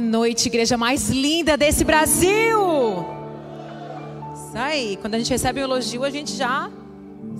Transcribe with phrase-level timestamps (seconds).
[0.00, 2.58] Noite, igreja mais linda desse Brasil.
[4.34, 6.70] Isso aí, quando a gente recebe um elogio, a gente já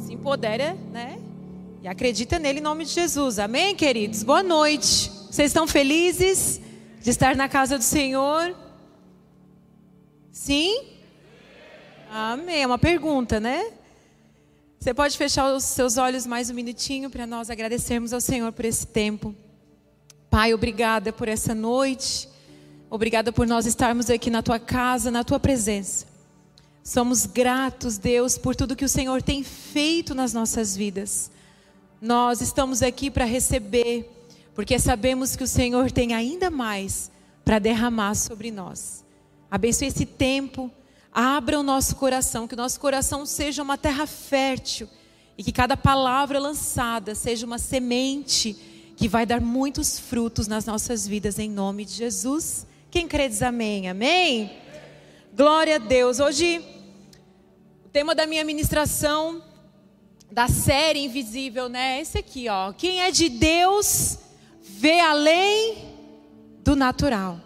[0.04, 1.18] se empodera, né?
[1.82, 3.38] E acredita nele em nome de Jesus.
[3.38, 4.22] Amém, queridos?
[4.22, 5.10] Boa noite.
[5.30, 6.60] Vocês estão felizes
[7.02, 8.56] de estar na casa do Senhor?
[10.32, 10.82] Sim?
[12.10, 12.62] Amém.
[12.62, 13.70] É uma pergunta, né?
[14.80, 18.64] Você pode fechar os seus olhos mais um minutinho para nós agradecermos ao Senhor por
[18.64, 19.34] esse tempo.
[20.30, 22.28] Pai, obrigada por essa noite.
[22.88, 26.06] Obrigada por nós estarmos aqui na tua casa, na tua presença.
[26.84, 31.32] Somos gratos, Deus, por tudo que o Senhor tem feito nas nossas vidas.
[32.00, 34.08] Nós estamos aqui para receber,
[34.54, 37.10] porque sabemos que o Senhor tem ainda mais
[37.44, 39.04] para derramar sobre nós.
[39.50, 40.70] Abençoe esse tempo,
[41.12, 44.88] abra o nosso coração, que o nosso coração seja uma terra fértil
[45.36, 48.56] e que cada palavra lançada seja uma semente
[48.96, 52.64] que vai dar muitos frutos nas nossas vidas, em nome de Jesus.
[52.90, 54.50] Quem crê diz amém, amém?
[55.34, 56.20] Glória a Deus.
[56.20, 56.64] Hoje,
[57.84, 59.42] o tema da minha ministração,
[60.30, 62.00] da série Invisível, né?
[62.00, 62.72] Esse aqui, ó.
[62.72, 64.18] Quem é de Deus,
[64.62, 65.96] vê além
[66.62, 67.40] do natural.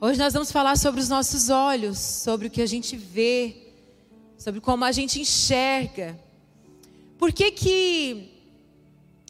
[0.00, 3.72] Hoje nós vamos falar sobre os nossos olhos, sobre o que a gente vê,
[4.36, 6.18] sobre como a gente enxerga.
[7.16, 8.30] Por que que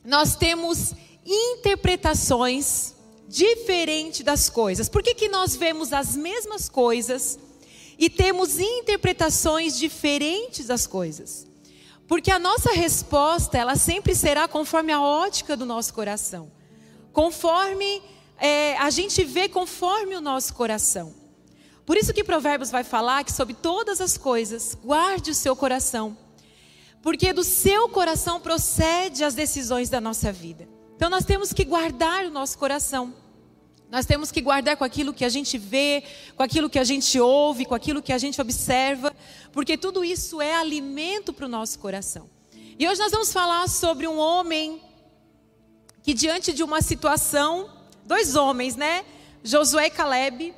[0.03, 2.96] nós temos interpretações
[3.29, 4.89] diferente das coisas.
[4.89, 7.39] Por que, que nós vemos as mesmas coisas
[7.99, 11.47] e temos interpretações diferentes das coisas?
[12.07, 16.51] Porque a nossa resposta, ela sempre será conforme a ótica do nosso coração.
[17.13, 18.03] Conforme
[18.39, 21.15] é, a gente vê conforme o nosso coração.
[21.85, 26.17] Por isso que Provérbios vai falar que sobre todas as coisas, guarde o seu coração.
[27.03, 30.76] Porque do seu coração procede as decisões da nossa vida.
[30.97, 33.15] Então nós temos que guardar o nosso coração.
[33.91, 36.03] Nós temos que guardar com aquilo que a gente vê,
[36.35, 39.15] com aquilo que a gente ouve, com aquilo que a gente observa,
[39.53, 42.29] porque tudo isso é alimento para o nosso coração.
[42.79, 44.83] E hoje nós vamos falar sobre um homem
[46.03, 47.71] que, diante de uma situação,
[48.05, 49.05] dois homens, né?
[49.45, 50.55] Josué e Caleb,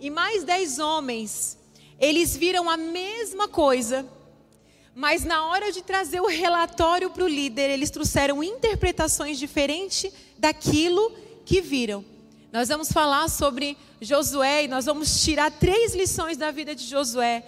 [0.00, 1.58] e mais dez homens,
[1.98, 4.06] eles viram a mesma coisa,
[4.98, 11.12] mas na hora de trazer o relatório para o líder, eles trouxeram interpretações diferentes daquilo
[11.46, 12.04] que viram.
[12.52, 17.44] Nós vamos falar sobre Josué e nós vamos tirar três lições da vida de Josué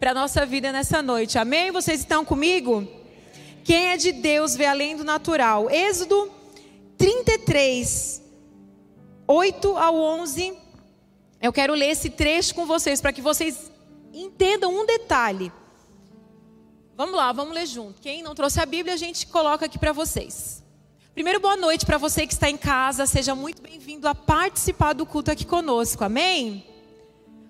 [0.00, 1.36] para a nossa vida nessa noite.
[1.38, 1.70] Amém?
[1.70, 2.88] Vocês estão comigo?
[3.64, 5.70] Quem é de Deus vê além do natural.
[5.70, 6.32] Êxodo
[6.96, 8.22] 33,
[9.28, 10.54] 8 ao 11.
[11.42, 13.70] Eu quero ler esse trecho com vocês para que vocês
[14.10, 15.52] entendam um detalhe.
[16.96, 18.00] Vamos lá, vamos ler junto.
[18.00, 20.62] Quem não trouxe a Bíblia, a gente coloca aqui para vocês.
[21.12, 23.04] Primeiro, boa noite para você que está em casa.
[23.04, 26.04] Seja muito bem-vindo a participar do culto aqui conosco.
[26.04, 26.64] Amém?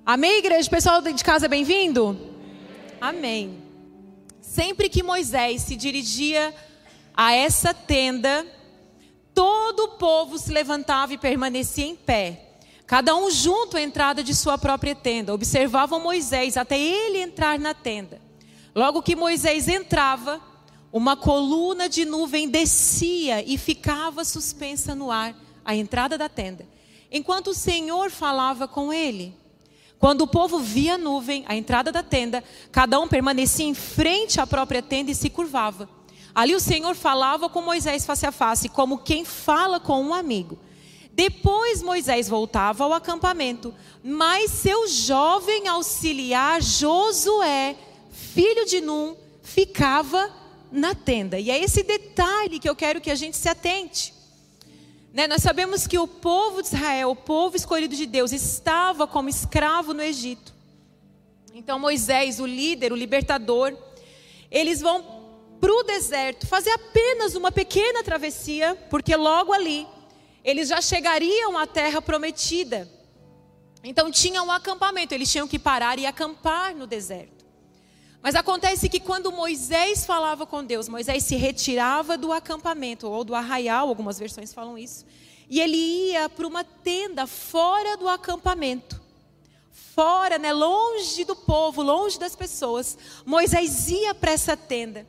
[0.04, 0.70] Amém, igreja?
[0.70, 2.18] Pessoal de casa, bem-vindo?
[2.98, 3.62] Amém.
[4.40, 6.54] Sempre que Moisés se dirigia
[7.14, 8.46] a essa tenda,
[9.34, 12.40] todo o povo se levantava e permanecia em pé.
[12.86, 15.34] Cada um junto à entrada de sua própria tenda.
[15.34, 18.23] Observavam Moisés até ele entrar na tenda.
[18.74, 20.40] Logo que Moisés entrava,
[20.92, 26.66] uma coluna de nuvem descia e ficava suspensa no ar, à entrada da tenda,
[27.10, 29.34] enquanto o Senhor falava com ele.
[29.98, 34.40] Quando o povo via a nuvem, à entrada da tenda, cada um permanecia em frente
[34.40, 35.88] à própria tenda e se curvava.
[36.34, 40.58] Ali o Senhor falava com Moisés face a face, como quem fala com um amigo.
[41.12, 47.76] Depois Moisés voltava ao acampamento, mas seu jovem auxiliar Josué
[48.24, 50.32] filho de Num, ficava
[50.72, 51.38] na tenda.
[51.38, 54.12] E é esse detalhe que eu quero que a gente se atente.
[55.12, 55.28] Né?
[55.28, 59.94] Nós sabemos que o povo de Israel, o povo escolhido de Deus, estava como escravo
[59.94, 60.52] no Egito.
[61.54, 63.76] Então Moisés, o líder, o libertador,
[64.50, 65.22] eles vão
[65.60, 69.86] para o deserto fazer apenas uma pequena travessia, porque logo ali
[70.42, 72.90] eles já chegariam à terra prometida.
[73.84, 77.33] Então tinha um acampamento, eles tinham que parar e acampar no deserto.
[78.24, 83.34] Mas acontece que quando Moisés falava com Deus, Moisés se retirava do acampamento ou do
[83.34, 85.04] arraial, algumas versões falam isso,
[85.46, 88.98] e ele ia para uma tenda fora do acampamento.
[89.70, 92.96] Fora, né, longe do povo, longe das pessoas.
[93.26, 95.06] Moisés ia para essa tenda.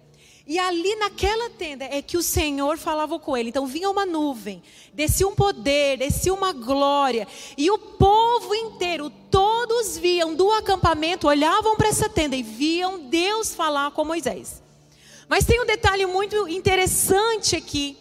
[0.48, 3.50] E ali naquela tenda é que o Senhor falava com ele.
[3.50, 4.62] Então vinha uma nuvem,
[4.94, 7.28] descia um poder, descia uma glória.
[7.58, 13.56] E o povo inteiro, todos viam do acampamento, olhavam para essa tenda e viam Deus
[13.56, 14.62] falar com Moisés.
[15.28, 17.98] Mas tem um detalhe muito interessante aqui: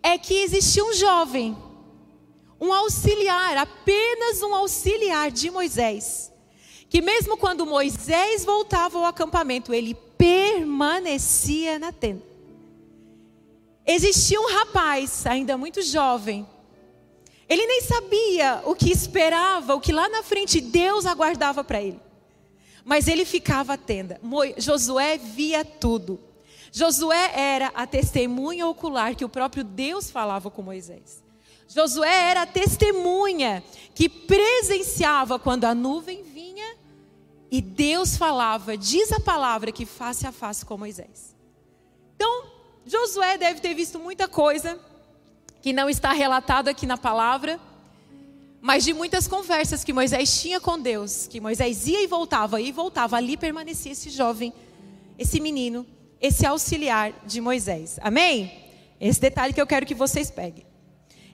[0.00, 1.56] é que existia um jovem.
[2.60, 6.32] Um auxiliar, apenas um auxiliar de Moisés.
[6.88, 12.22] Que mesmo quando Moisés voltava ao acampamento, ele permanecia na tenda.
[13.86, 16.46] Existia um rapaz, ainda muito jovem.
[17.48, 21.98] Ele nem sabia o que esperava, o que lá na frente Deus aguardava para ele.
[22.84, 24.20] Mas ele ficava à tenda.
[24.58, 26.20] Josué via tudo.
[26.70, 31.22] Josué era a testemunha ocular que o próprio Deus falava com Moisés.
[31.66, 33.62] Josué era a testemunha
[33.94, 36.77] que presenciava quando a nuvem vinha
[37.50, 41.34] e Deus falava, diz a palavra que face a face com Moisés.
[42.14, 42.44] Então,
[42.84, 44.78] Josué deve ter visto muita coisa
[45.62, 47.58] que não está relatado aqui na palavra,
[48.60, 52.70] mas de muitas conversas que Moisés tinha com Deus, que Moisés ia e voltava, e
[52.70, 54.52] voltava, ali permanecia esse jovem,
[55.18, 55.86] esse menino,
[56.20, 57.98] esse auxiliar de Moisés.
[58.02, 58.66] Amém?
[59.00, 60.66] Esse detalhe que eu quero que vocês peguem.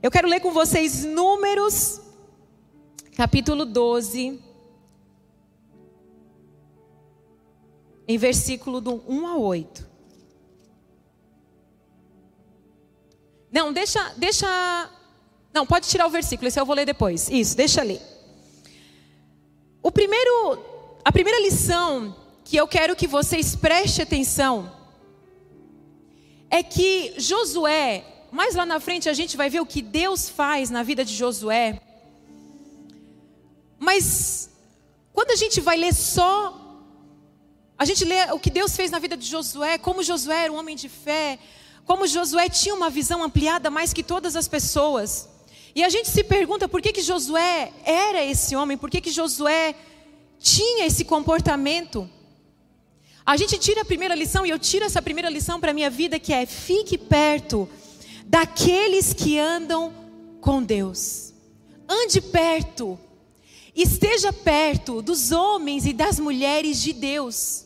[0.02, 2.00] Eu quero ler com vocês Números,
[3.17, 4.38] capítulo 12,
[8.06, 9.89] em versículo do 1 a 8.
[13.51, 14.91] Não, deixa, deixa.
[15.53, 17.29] Não, pode tirar o versículo, esse eu vou ler depois.
[17.29, 18.01] Isso, deixa ler.
[19.83, 20.59] O primeiro,
[21.05, 24.73] a primeira lição que eu quero que vocês prestem atenção
[26.51, 30.69] é que Josué mais lá na frente a gente vai ver o que Deus faz
[30.69, 31.81] na vida de Josué.
[33.79, 34.51] Mas
[35.12, 36.63] quando a gente vai ler só,
[37.79, 40.56] a gente lê o que Deus fez na vida de Josué, como Josué era um
[40.56, 41.38] homem de fé,
[41.85, 45.29] como Josué tinha uma visão ampliada mais que todas as pessoas.
[45.75, 49.11] E a gente se pergunta por que, que Josué era esse homem, por que, que
[49.11, 49.75] Josué
[50.38, 52.09] tinha esse comportamento.
[53.26, 55.91] A gente tira a primeira lição, e eu tiro essa primeira lição para a minha
[55.91, 57.69] vida, que é: fique perto
[58.27, 59.93] daqueles que andam
[60.41, 61.32] com Deus.
[61.88, 62.99] Ande perto,
[63.75, 67.65] esteja perto dos homens e das mulheres de Deus,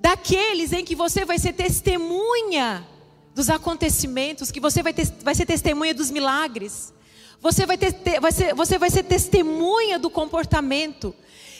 [0.00, 2.86] daqueles em que você vai ser testemunha
[3.34, 6.92] dos acontecimentos, que você vai, ter, vai ser testemunha dos milagres,
[7.40, 11.14] você vai, ter, vai ser, você vai ser testemunha do comportamento.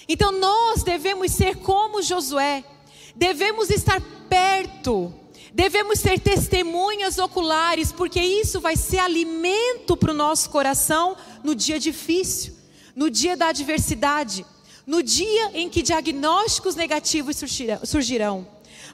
[0.08, 2.64] Então nós devemos ser como Josué,
[3.14, 5.14] devemos estar perto
[5.52, 11.80] Devemos ser testemunhas oculares, porque isso vai ser alimento para o nosso coração no dia
[11.80, 12.54] difícil,
[12.98, 14.44] no dia da adversidade,
[14.84, 17.36] no dia em que diagnósticos negativos
[17.84, 18.44] surgirão.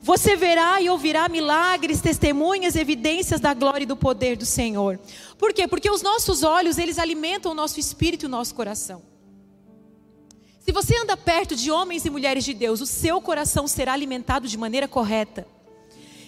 [0.03, 5.01] Você verá e ouvirá milagres, testemunhas, evidências da glória e do poder do Senhor.
[5.39, 5.67] Por quê?
[5.67, 9.01] Porque os nossos olhos, eles alimentam o nosso espírito e o nosso coração.
[10.61, 14.47] Se você anda perto de homens e mulheres de Deus, o seu coração será alimentado
[14.47, 15.47] de maneira correta.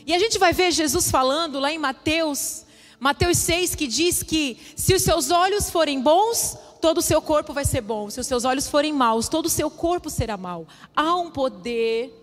[0.07, 2.65] E a gente vai ver Jesus falando lá em Mateus,
[2.99, 6.57] Mateus 6, que diz que se os seus olhos forem bons,
[6.87, 8.09] todo o seu corpo vai ser bom.
[8.11, 10.69] Se os seus olhos forem maus, todo o seu corpo será mau.
[10.95, 12.15] Há um poder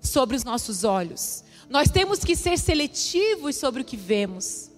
[0.00, 1.42] sobre os nossos olhos.
[1.68, 4.70] Nós temos que ser seletivos sobre o que vemos.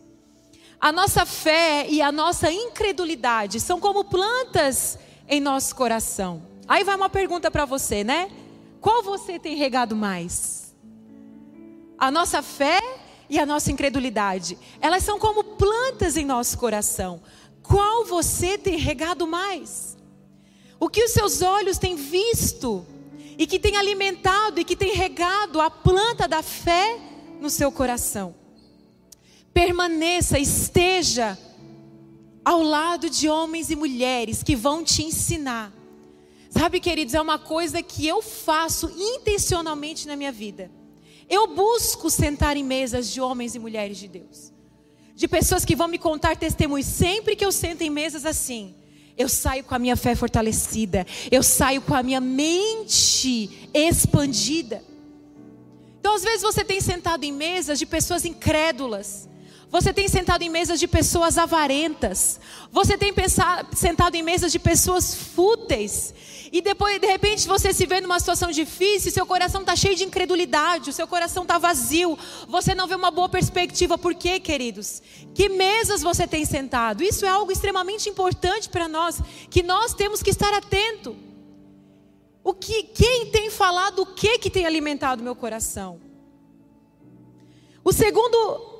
[0.81, 4.99] A nossa fé e a nossa incredulidade são como plantas
[5.29, 6.43] em nosso coração.
[6.67, 8.31] Aí vai uma pergunta para você, né?
[8.81, 10.65] Qual você tem regado mais?
[11.99, 12.81] a nossa fé
[13.29, 14.59] e a nossa incredulidade.
[14.81, 17.21] Elas são como plantas em nosso coração.
[17.65, 19.97] Qual você tem regado mais?
[20.79, 22.87] O que os seus olhos têm visto
[23.37, 26.97] e que tem alimentado e que tem regado a planta da fé
[27.41, 28.37] no seu coração?
[29.53, 31.37] Permaneça, esteja
[32.45, 35.73] ao lado de homens e mulheres que vão te ensinar.
[36.51, 40.71] Sabe, queridos, é uma coisa que eu faço intencionalmente na minha vida
[41.29, 44.53] eu busco sentar em mesas de homens e mulheres de Deus,
[45.15, 46.87] de pessoas que vão me contar testemunhos.
[46.87, 48.75] Sempre que eu sento em mesas assim,
[49.17, 54.83] eu saio com a minha fé fortalecida, eu saio com a minha mente expandida.
[56.01, 59.29] Então, às vezes, você tem sentado em mesas de pessoas incrédulas,
[59.75, 62.39] você tem sentado em mesas de pessoas avarentas,
[62.71, 66.15] você tem pensado, sentado em mesas de pessoas fúteis,
[66.53, 70.05] e depois, de repente, você se vê numa situação difícil, seu coração está cheio de
[70.05, 72.17] incredulidade, o seu coração está vazio,
[72.47, 73.99] você não vê uma boa perspectiva.
[73.99, 75.03] Por quê, queridos?
[75.35, 77.03] Que mesas você tem sentado?
[77.03, 81.17] Isso é algo extremamente importante para nós, que nós temos que estar atento.
[82.45, 85.99] O que, quem tem falado o que que tem alimentado meu coração?
[87.83, 88.74] O segundo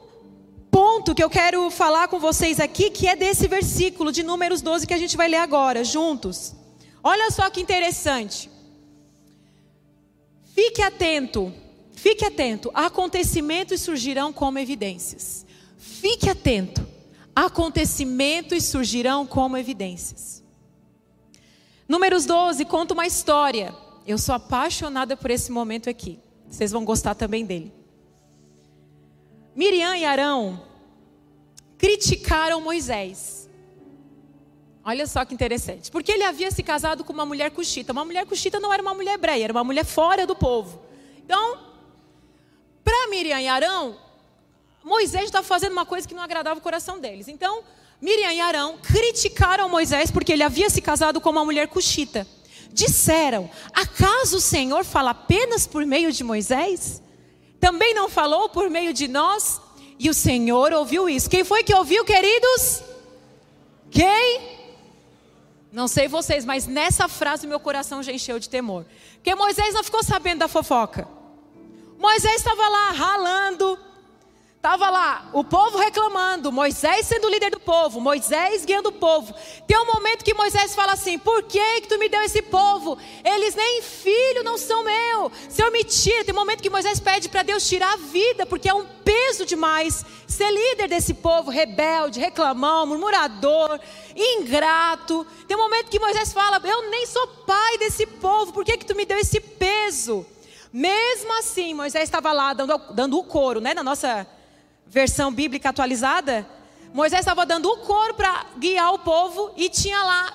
[0.75, 4.89] ponto que eu quero falar com vocês aqui, que é desse versículo de Números 12
[4.89, 6.53] que a gente vai ler agora, juntos.
[7.01, 8.51] Olha só que interessante.
[10.53, 11.55] Fique atento,
[11.93, 12.73] fique atento.
[12.75, 15.47] Acontecimentos surgirão como evidências.
[15.79, 16.85] Fique atento.
[17.37, 20.43] acontecimentos surgirão como evidências.
[21.89, 23.73] Números 12 conta uma história.
[24.05, 26.19] Eu sou apaixonada por esse momento aqui.
[26.51, 27.84] Vocês vão gostar também dele.
[29.55, 30.61] Miriam e Arão
[31.79, 33.49] criticaram Moisés.
[34.85, 35.91] Olha só que interessante.
[35.91, 37.93] Porque ele havia se casado com uma mulher cuxita.
[37.93, 40.83] Uma mulher cuxita não era uma mulher hebreia, era uma mulher fora do povo.
[41.25, 41.59] Então,
[42.85, 43.97] para Miriam e Arão,
[44.83, 47.29] Moisés estava fazendo uma coisa que não agradava o coração deles.
[47.29, 47.65] Então,
[48.01, 52.27] Miriam e Arão criticaram Moisés porque ele havia se casado com uma mulher cuxita.
[52.71, 57.01] Disseram: Acaso o Senhor fala apenas por meio de Moisés?
[57.61, 59.61] Também não falou por meio de nós?
[59.99, 61.31] E o Senhor ouviu isso.
[61.31, 62.83] Quem foi que ouviu, queridos?
[63.91, 64.55] Quem?
[65.73, 68.87] Não sei vocês, mas nessa frase meu coração já encheu de temor.
[69.15, 71.09] Porque Moisés não ficou sabendo da fofoca.
[71.99, 73.79] Moisés estava lá ralando,
[74.65, 79.35] Estava lá o povo reclamando, Moisés sendo líder do povo, Moisés guiando o povo.
[79.67, 82.97] Tem um momento que Moisés fala assim: Por que, que tu me deu esse povo?
[83.23, 85.31] Eles nem filho não são meu.
[85.51, 86.25] Senhor, me tira.
[86.25, 89.45] Tem um momento que Moisés pede para Deus tirar a vida, porque é um peso
[89.45, 93.79] demais ser líder desse povo rebelde, reclamão, murmurador,
[94.17, 95.27] ingrato.
[95.47, 98.87] Tem um momento que Moisés fala: Eu nem sou pai desse povo, por que, que
[98.87, 100.25] tu me deu esse peso?
[100.73, 103.75] Mesmo assim, Moisés estava lá dando, dando o couro, né?
[103.75, 104.27] Na nossa
[104.87, 106.47] versão bíblica atualizada,
[106.93, 110.33] Moisés estava dando o coro para guiar o povo e tinha lá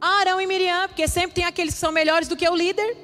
[0.00, 2.96] Arão e Miriam, porque sempre tem aqueles que são melhores do que o líder.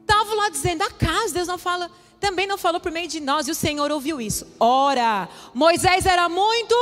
[0.00, 3.50] Estavam lá dizendo: acaso Deus não fala, também não falou por meio de nós, e
[3.50, 4.46] o Senhor ouviu isso.
[4.58, 6.74] Ora, Moisés era muito.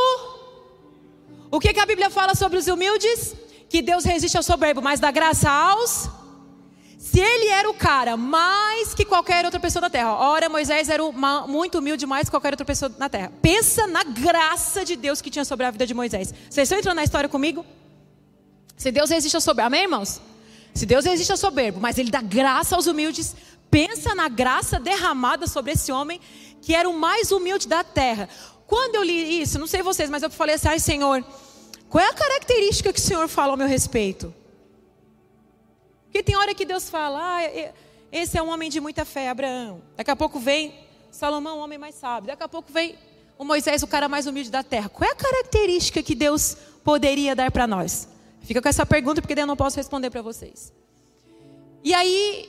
[1.50, 3.34] O que, que a Bíblia fala sobre os humildes?
[3.68, 6.21] Que Deus resiste ao soberbo, mas dá graça aos
[7.02, 11.04] se ele era o cara mais que qualquer outra pessoa da terra, ora Moisés era
[11.04, 11.12] o,
[11.48, 13.32] muito humilde mais que qualquer outra pessoa na terra.
[13.42, 16.32] Pensa na graça de Deus que tinha sobre a vida de Moisés.
[16.48, 17.66] Vocês estão entrando na história comigo?
[18.76, 20.20] Se Deus resiste ao soberbo, amém, irmãos?
[20.72, 23.34] Se Deus resiste ao soberbo, mas ele dá graça aos humildes,
[23.68, 26.20] pensa na graça derramada sobre esse homem
[26.60, 28.28] que era o mais humilde da terra.
[28.64, 31.24] Quando eu li isso, não sei vocês, mas eu falei assim: ai, Senhor,
[31.88, 34.32] qual é a característica que o Senhor fala ao meu respeito?
[36.12, 37.72] Porque tem hora que Deus fala, ah,
[38.12, 39.80] esse é um homem de muita fé, Abraão.
[39.96, 40.74] Daqui a pouco vem
[41.10, 42.26] Salomão, um homem mais sábio.
[42.26, 42.98] Daqui a pouco vem
[43.38, 44.90] o Moisés, o cara mais humilde da terra.
[44.90, 46.54] Qual é a característica que Deus
[46.84, 48.06] poderia dar para nós?
[48.42, 50.70] Fica com essa pergunta, porque daí eu não posso responder para vocês.
[51.82, 52.46] E aí,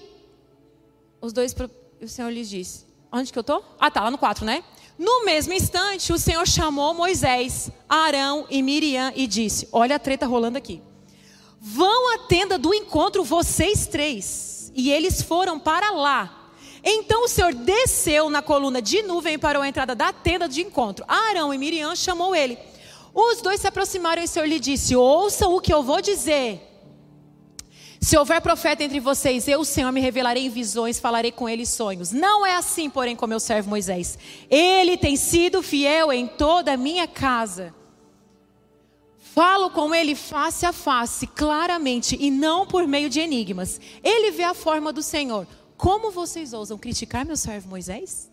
[1.22, 1.55] os dois,
[2.01, 3.63] o Senhor lhes disse: Onde que eu estou?
[3.79, 4.62] Ah, tá, lá no 4, né?
[5.00, 10.25] No mesmo instante, o Senhor chamou Moisés, Arão e Miriam e disse: Olha a treta
[10.25, 10.82] rolando aqui.
[11.65, 14.70] Vão à tenda do encontro, vocês três.
[14.75, 16.51] E eles foram para lá.
[16.84, 21.05] Então o Senhor desceu na coluna de nuvem para a entrada da tenda de encontro.
[21.08, 22.58] Arão e Miriam chamou ele.
[23.13, 26.60] Os dois se aproximaram e o Senhor lhe disse: Ouçam o que eu vou dizer.
[28.01, 32.12] Se houver profeta entre vocês, eu, Senhor, me revelarei em visões, falarei com ele sonhos.
[32.12, 34.20] Não é assim, porém, com meu servo Moisés.
[34.50, 37.74] Ele tem sido fiel em toda a minha casa.
[39.34, 43.82] Falo com ele face a face, claramente, e não por meio de enigmas.
[44.04, 45.48] Ele vê a forma do Senhor.
[45.75, 48.32] Como vocês ousam criticar meu servo Moisés?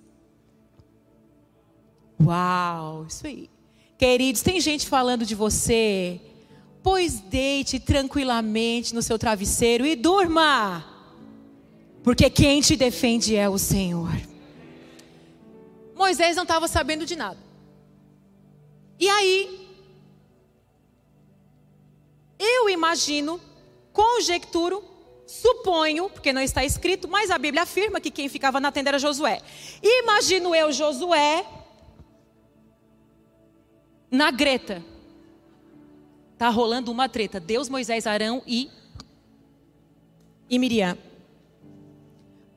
[2.23, 3.49] Uau, isso aí.
[3.97, 6.21] Queridos, tem gente falando de você.
[6.83, 10.85] Pois deite tranquilamente no seu travesseiro e durma.
[12.03, 14.21] Porque quem te defende é o Senhor.
[15.95, 17.39] Moisés não estava sabendo de nada.
[18.99, 19.60] E aí,
[22.41, 23.39] eu imagino,
[23.93, 24.83] conjecturo,
[25.27, 28.99] suponho, porque não está escrito, mas a Bíblia afirma que quem ficava na tenda era
[28.99, 29.41] Josué.
[29.83, 31.45] Imagino eu Josué
[34.11, 34.83] na greta.
[36.39, 37.39] Tá rolando uma treta.
[37.39, 38.71] Deus, Moisés, Arão e
[40.49, 40.99] e Miriam.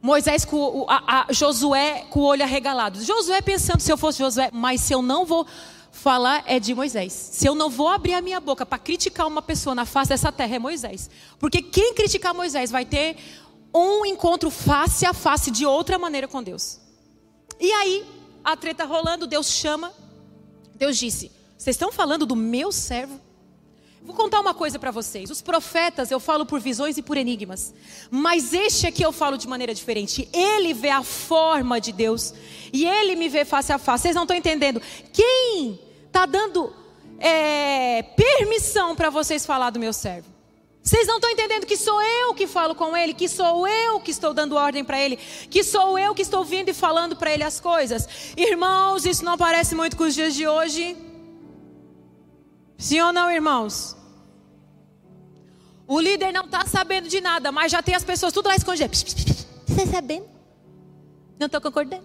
[0.02, 3.02] Moisés com a, a, Josué com o olho arregalado.
[3.02, 5.46] Josué pensando se eu fosse Josué, mas se eu não vou
[5.94, 7.14] falar é de Moisés.
[7.14, 10.32] Se eu não vou abrir a minha boca para criticar uma pessoa na face dessa
[10.32, 11.10] terra, é Moisés.
[11.40, 13.16] Porque quem criticar Moisés vai ter
[13.74, 16.80] um encontro face a face de outra maneira com Deus.
[17.60, 18.06] E aí,
[18.44, 19.94] a treta rolando, Deus chama.
[20.76, 23.22] Deus disse: Vocês estão falando do meu servo?
[24.06, 25.30] Vou contar uma coisa para vocês.
[25.30, 27.74] Os profetas eu falo por visões e por enigmas.
[28.12, 30.28] Mas este aqui eu falo de maneira diferente.
[30.34, 32.34] Ele vê a forma de Deus.
[32.74, 34.04] E ele me vê face a face.
[34.04, 34.82] Vocês não estão entendendo.
[35.14, 36.74] Quem está dando
[37.18, 40.28] é, permissão para vocês falar do meu servo?
[40.84, 44.12] Vocês não estão entendendo que sou eu que falo com ele, que sou eu que
[44.12, 45.16] estou dando ordem para ele,
[45.50, 48.06] que sou eu que estou vindo e falando para ele as coisas.
[48.36, 51.13] Irmãos, isso não parece muito com os dias de hoje?
[52.84, 53.96] Sim ou não, irmãos?
[55.88, 59.02] O líder não está sabendo de nada, mas já tem as pessoas tudo lá escondidas.
[59.02, 60.26] Você está sabendo?
[61.40, 62.04] Não estou concordando.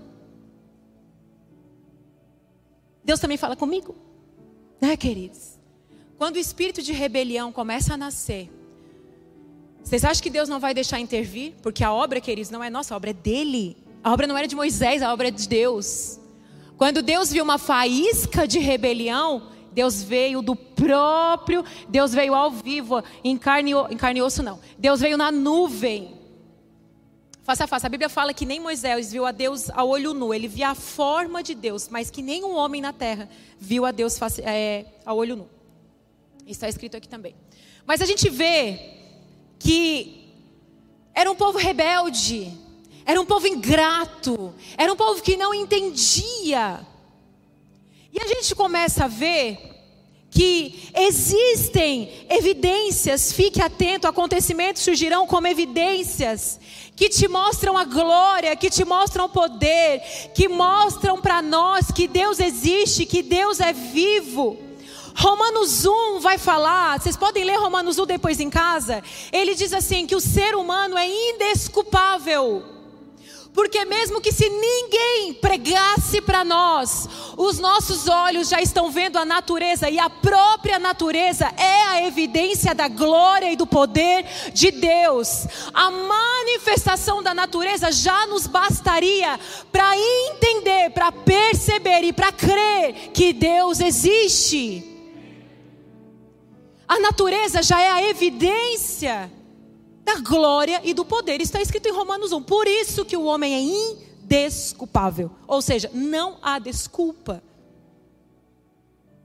[3.02, 3.96] Deus também fala comigo.
[4.80, 5.58] Né, queridos?
[6.16, 8.48] Quando o espírito de rebelião começa a nascer,
[9.82, 11.54] vocês acham que Deus não vai deixar intervir?
[11.60, 13.76] Porque a obra, queridos, não é nossa, a obra é dele.
[14.04, 16.20] A obra não era de Moisés, a obra é de Deus.
[16.76, 23.00] Quando Deus viu uma faísca de rebelião, Deus veio do próprio, Deus veio ao vivo,
[23.22, 24.58] em carne, em carne e osso não.
[24.76, 26.16] Deus veio na nuvem.
[27.44, 27.86] Faça a face.
[27.86, 30.74] A Bíblia fala que nem Moisés viu a Deus a olho nu, ele via a
[30.74, 35.14] forma de Deus, mas que nenhum homem na terra viu a Deus face, é, a
[35.14, 35.48] olho nu.
[36.40, 37.36] Isso está escrito aqui também.
[37.86, 38.80] Mas a gente vê
[39.60, 40.28] que
[41.14, 42.52] era um povo rebelde,
[43.06, 46.84] era um povo ingrato, era um povo que não entendia.
[48.12, 49.68] E a gente começa a ver
[50.30, 56.60] que existem evidências, fique atento, acontecimentos surgirão como evidências
[56.94, 60.02] que te mostram a glória, que te mostram o poder,
[60.34, 64.58] que mostram para nós que Deus existe, que Deus é vivo.
[65.16, 69.02] Romanos 1 vai falar, vocês podem ler Romanos 1 depois em casa.
[69.32, 72.77] Ele diz assim: que o ser humano é indesculpável.
[73.52, 79.24] Porque mesmo que se ninguém pregasse para nós, os nossos olhos já estão vendo a
[79.24, 85.46] natureza e a própria natureza é a evidência da glória e do poder de Deus.
[85.74, 89.38] A manifestação da natureza já nos bastaria
[89.72, 94.84] para entender, para perceber e para crer que Deus existe.
[96.86, 99.30] A natureza já é a evidência
[100.08, 101.42] da glória e do poder.
[101.42, 102.42] Está escrito em Romanos 1.
[102.42, 105.30] Por isso que o homem é indesculpável.
[105.46, 107.42] Ou seja, não há desculpa.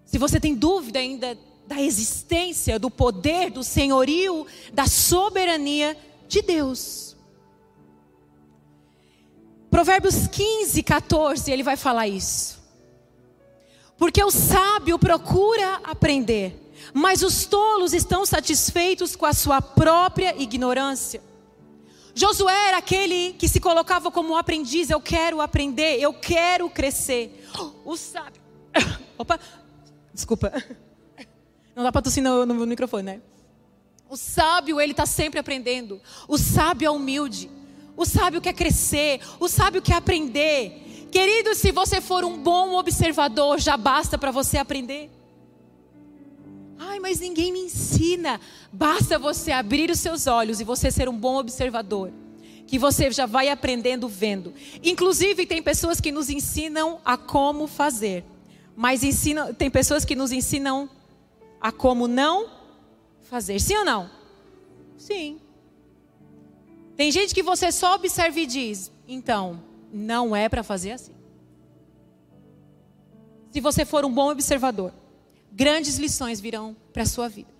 [0.05, 7.15] Se você tem dúvida ainda da existência, do poder, do senhorio, da soberania de Deus.
[9.71, 12.61] Provérbios 15, 14, ele vai falar isso.
[13.97, 16.62] Porque o sábio procura aprender
[16.93, 21.21] mas os tolos estão satisfeitos com a sua própria ignorância.
[22.15, 27.47] Josué era aquele que se colocava como um aprendiz, eu quero aprender, eu quero crescer.
[27.83, 28.41] O sábio.
[29.17, 29.39] Opa,
[30.13, 30.51] desculpa.
[31.75, 33.21] Não dá para tossir no, no, microfone, né?
[34.07, 35.99] O sábio, ele está sempre aprendendo.
[36.27, 37.49] O sábio é humilde.
[37.97, 39.19] O sábio quer crescer.
[39.39, 41.07] O sábio quer aprender.
[41.11, 45.09] Querido, se você for um bom observador, já basta para você aprender.
[46.77, 48.39] Ai, mas ninguém me ensina.
[48.71, 52.11] Basta você abrir os seus olhos e você ser um bom observador.
[52.65, 54.53] Que você já vai aprendendo vendo.
[54.83, 58.23] Inclusive, tem pessoas que nos ensinam a como fazer.
[58.75, 59.01] Mas
[59.57, 60.89] tem pessoas que nos ensinam
[61.61, 62.49] a como não
[63.21, 63.59] fazer.
[63.59, 64.09] Sim ou não?
[64.97, 65.39] Sim.
[66.95, 71.13] Tem gente que você só observa e diz: então, não é para fazer assim.
[73.51, 74.91] Se você for um bom observador
[75.53, 77.53] grandes lições virão para a sua vida.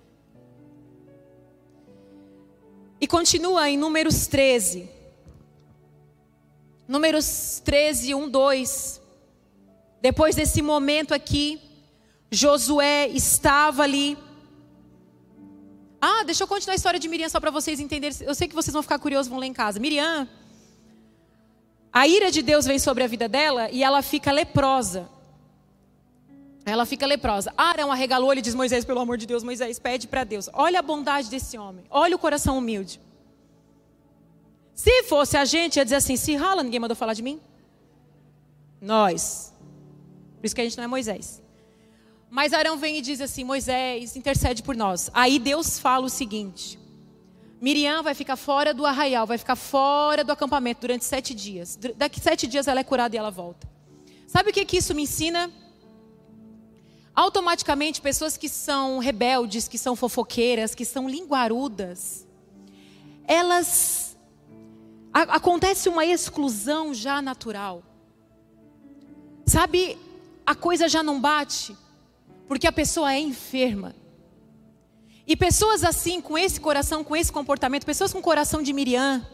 [3.00, 4.90] E continua em Números 13.
[6.88, 9.02] Números 13, 1, 2.
[10.02, 11.62] Depois desse momento aqui,
[12.32, 14.18] Josué estava ali.
[16.02, 18.18] Ah, deixa eu continuar a história de Miriam só para vocês entenderem.
[18.22, 19.80] Eu sei que vocês vão ficar curiosos, vão ler em casa.
[19.80, 20.28] Miriam,
[21.92, 25.08] a ira de Deus vem sobre a vida dela e ela fica leprosa.
[26.66, 27.54] Ela fica leprosa.
[27.58, 30.50] Arão arregalou, ele diz: Moisés, pelo amor de Deus, Moisés, pede para Deus.
[30.54, 31.84] Olha a bondade desse homem.
[31.90, 33.00] Olha o coração humilde.
[34.74, 37.40] Se fosse a gente, ia dizer assim: se rala, ninguém mandou falar de mim.
[38.82, 39.54] Nós.
[40.40, 41.42] Por isso que a gente não é Moisés.
[42.30, 45.12] Mas Arão vem e diz assim: Moisés, intercede por nós.
[45.14, 46.80] Aí Deus fala o seguinte:
[47.62, 51.78] Miriam vai ficar fora do arraial, vai ficar fora do acampamento durante sete dias.
[51.96, 53.68] Daqui sete dias ela é curada e ela volta.
[54.28, 55.52] Sabe o que, que isso me ensina?
[57.16, 62.26] Automaticamente pessoas que são rebeldes, que são fofoqueiras, que são linguarudas,
[63.28, 64.18] elas
[65.14, 67.84] a, acontece uma exclusão já natural.
[69.46, 69.98] Sabe,
[70.46, 71.76] a coisa já não bate
[72.48, 73.96] porque a pessoa é enferma.
[75.26, 79.26] E pessoas assim, com esse coração, com esse comportamento, pessoas com coração de Miriam,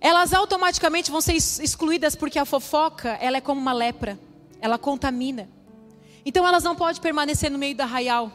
[0.00, 4.18] elas automaticamente vão ser excluídas porque a fofoca, ela é como uma lepra,
[4.60, 5.48] ela contamina.
[6.24, 8.32] Então elas não podem permanecer no meio do arraial,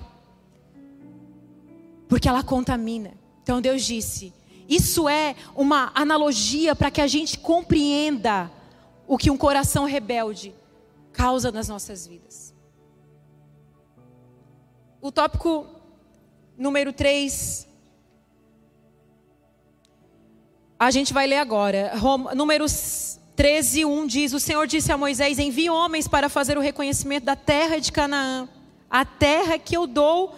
[2.08, 3.14] porque ela contamina.
[3.44, 4.34] Então Deus disse:
[4.68, 8.52] isso é uma analogia para que a gente compreenda
[9.08, 10.54] o que um coração rebelde
[11.14, 12.54] causa nas nossas vidas.
[15.02, 15.68] o tópico
[16.58, 17.68] número 3.
[20.80, 21.94] A gente vai ler agora.
[22.36, 27.26] Números 13, 1 diz: O Senhor disse a Moisés: Envie homens para fazer o reconhecimento
[27.26, 28.48] da terra de Canaã,
[28.90, 30.34] a terra que eu dou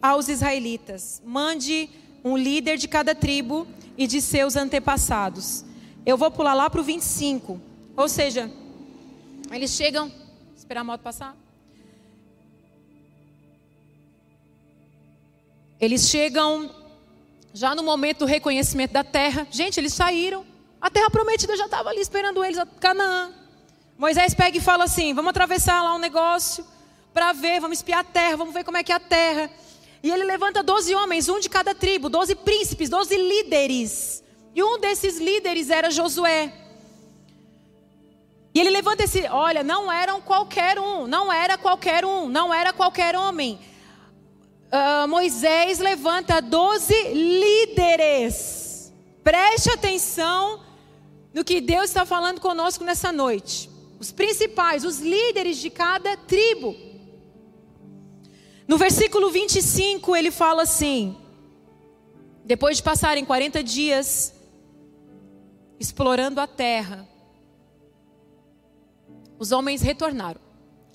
[0.00, 1.22] aos israelitas.
[1.24, 1.88] Mande
[2.24, 5.64] um líder de cada tribo e de seus antepassados.
[6.04, 7.60] Eu vou pular lá para o 25.
[7.96, 8.50] Ou seja,
[9.50, 10.10] eles chegam.
[10.56, 11.36] Esperar a moto passar.
[15.80, 16.70] Eles chegam
[17.52, 19.46] já no momento do reconhecimento da terra.
[19.50, 20.51] Gente, eles saíram.
[20.82, 23.32] A terra prometida já estava ali esperando eles, Canaã.
[23.96, 26.66] Moisés pega e fala assim: vamos atravessar lá um negócio
[27.14, 29.48] para ver, vamos espiar a terra, vamos ver como é que é a terra.
[30.02, 34.24] E ele levanta doze homens, um de cada tribo, doze príncipes, doze líderes.
[34.52, 36.52] E um desses líderes era Josué.
[38.52, 42.72] E ele levanta esse, olha, não eram qualquer um, não era qualquer um, não era
[42.72, 43.60] qualquer homem.
[44.66, 48.92] Uh, Moisés levanta doze líderes.
[49.22, 50.71] Preste atenção
[51.32, 53.70] no que Deus está falando conosco nessa noite.
[53.98, 56.76] Os principais, os líderes de cada tribo.
[58.66, 61.16] No versículo 25, ele fala assim:
[62.44, 64.34] depois de passarem 40 dias
[65.78, 67.08] explorando a terra,
[69.38, 70.40] os homens retornaram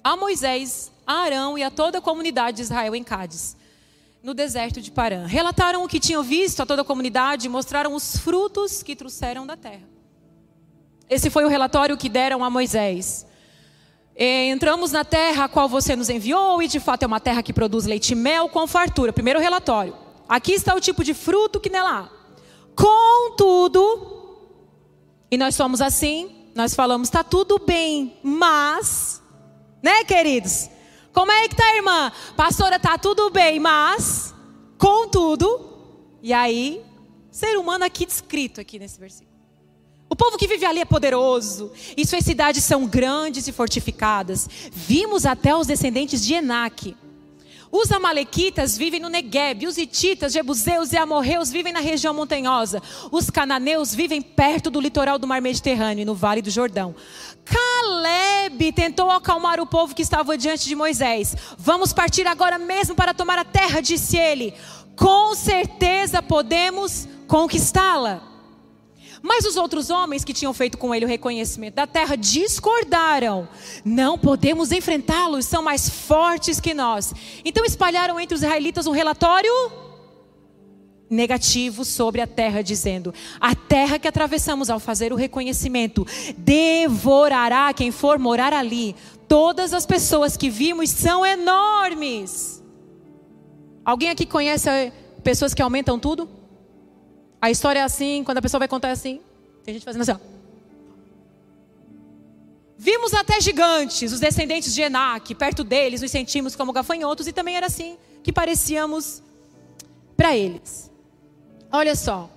[0.04, 3.58] a Moisés, a Arão e a toda a comunidade de Israel em Cádiz,
[4.24, 5.26] no deserto de Parã.
[5.26, 9.46] Relataram o que tinham visto a toda a comunidade e mostraram os frutos que trouxeram
[9.46, 9.97] da terra.
[11.10, 13.26] Esse foi o relatório que deram a Moisés.
[14.16, 17.54] Entramos na terra a qual você nos enviou, e de fato é uma terra que
[17.54, 19.14] produz leite e mel com fartura.
[19.14, 19.96] Primeiro relatório.
[20.28, 22.10] Aqui está o tipo de fruto que nela há.
[22.76, 24.18] Contudo,
[25.32, 29.22] e nós somos assim, nós falamos, está tudo bem, mas,
[29.82, 30.70] né, queridos?
[31.14, 32.12] Como é que tá, irmã?
[32.36, 34.34] Pastora, tá tudo bem, mas,
[34.78, 36.84] contudo, e aí,
[37.32, 39.27] ser humano aqui descrito aqui nesse versículo.
[40.10, 44.50] O povo que vive ali é poderoso, e suas cidades são grandes e fortificadas.
[44.72, 46.96] Vimos até os descendentes de Enaque
[47.72, 52.82] os amalequitas vivem no Negueb, os hititas, jebuseus e amorreus vivem na região montanhosa.
[53.12, 56.96] Os cananeus vivem perto do litoral do mar Mediterrâneo e no vale do Jordão.
[57.44, 61.36] Caleb tentou acalmar o povo que estava diante de Moisés.
[61.58, 64.54] Vamos partir agora mesmo para tomar a terra, disse ele.
[64.96, 68.37] Com certeza podemos conquistá-la.
[69.22, 73.48] Mas os outros homens que tinham feito com ele o reconhecimento da terra discordaram.
[73.84, 77.14] Não podemos enfrentá-los, são mais fortes que nós.
[77.44, 79.52] Então espalharam entre os israelitas um relatório
[81.10, 86.06] negativo sobre a terra, dizendo: A terra que atravessamos ao fazer o reconhecimento
[86.38, 88.96] devorará quem for morar ali.
[89.28, 92.64] Todas as pessoas que vimos são enormes.
[93.84, 94.70] Alguém aqui conhece
[95.24, 96.37] pessoas que aumentam tudo?
[97.42, 99.22] A história é assim, quando a pessoa vai contar é assim.
[99.64, 100.18] Tem gente fazendo assim, ó.
[102.78, 107.58] Vimos até gigantes, os descendentes de Enac, perto deles nos sentimos como gafanhotos e também
[107.58, 109.24] era assim que parecíamos
[110.16, 110.92] para eles.
[111.72, 112.30] Olha só.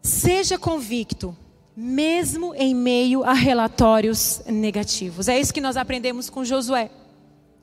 [0.00, 1.36] Seja convicto,
[1.76, 5.28] mesmo em meio a relatórios negativos.
[5.28, 6.90] É isso que nós aprendemos com Josué.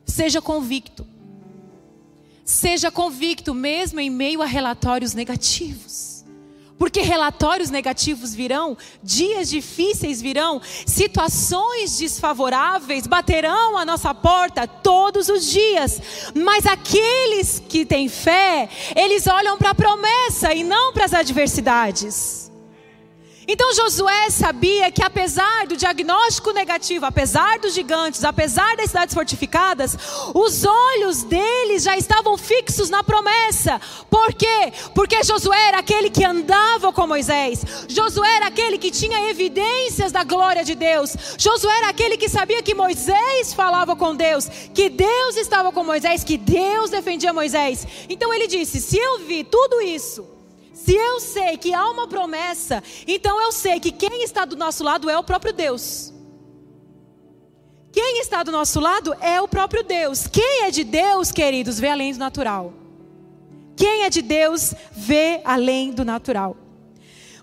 [0.04, 1.06] Seja convicto.
[2.44, 6.12] Seja convicto, mesmo em meio a relatórios negativos.
[6.78, 15.46] Porque relatórios negativos virão, dias difíceis virão, situações desfavoráveis baterão a nossa porta todos os
[15.46, 16.00] dias.
[16.34, 22.51] Mas aqueles que têm fé, eles olham para a promessa e não para as adversidades.
[23.46, 29.96] Então Josué sabia que apesar do diagnóstico negativo, apesar dos gigantes, apesar das cidades fortificadas,
[30.32, 33.80] os olhos deles já estavam fixos na promessa.
[34.08, 34.72] Por quê?
[34.94, 37.64] Porque Josué era aquele que andava com Moisés.
[37.88, 41.16] Josué era aquele que tinha evidências da glória de Deus.
[41.36, 46.22] Josué era aquele que sabia que Moisés falava com Deus, que Deus estava com Moisés,
[46.22, 47.86] que Deus defendia Moisés.
[48.08, 50.41] Então ele disse: "Se eu vi tudo isso,
[50.72, 54.82] se eu sei que há uma promessa, então eu sei que quem está do nosso
[54.82, 56.12] lado é o próprio Deus.
[57.92, 60.26] Quem está do nosso lado é o próprio Deus.
[60.26, 62.72] Quem é de Deus, queridos, vê além do natural.
[63.76, 66.56] Quem é de Deus vê além do natural.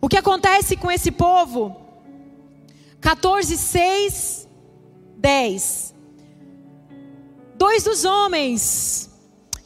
[0.02, 1.76] O que acontece com esse povo?
[3.00, 4.48] 14, 6,
[5.18, 5.94] 10.
[7.56, 9.09] Dois dos homens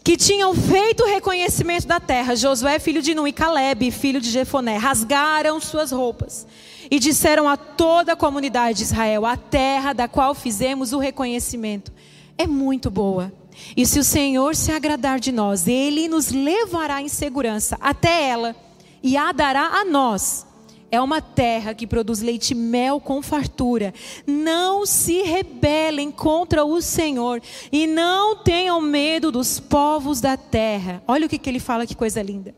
[0.04, 4.30] que tinham feito o reconhecimento da terra, Josué, filho de Nun, e Caleb, filho de
[4.30, 6.46] Jefoné, rasgaram suas roupas
[6.92, 11.92] e disseram a toda a comunidade de Israel: A terra da qual fizemos o reconhecimento
[12.38, 13.32] é muito boa.
[13.78, 18.56] E se o Senhor se agradar de nós, Ele nos levará em segurança até ela
[19.02, 20.46] e a dará a nós.
[20.94, 23.92] É uma terra que produz leite e mel com fartura.
[24.28, 31.02] Não se rebelem contra o Senhor e não tenham medo dos povos da terra.
[31.08, 32.54] Olha o que, que ele fala, que coisa linda.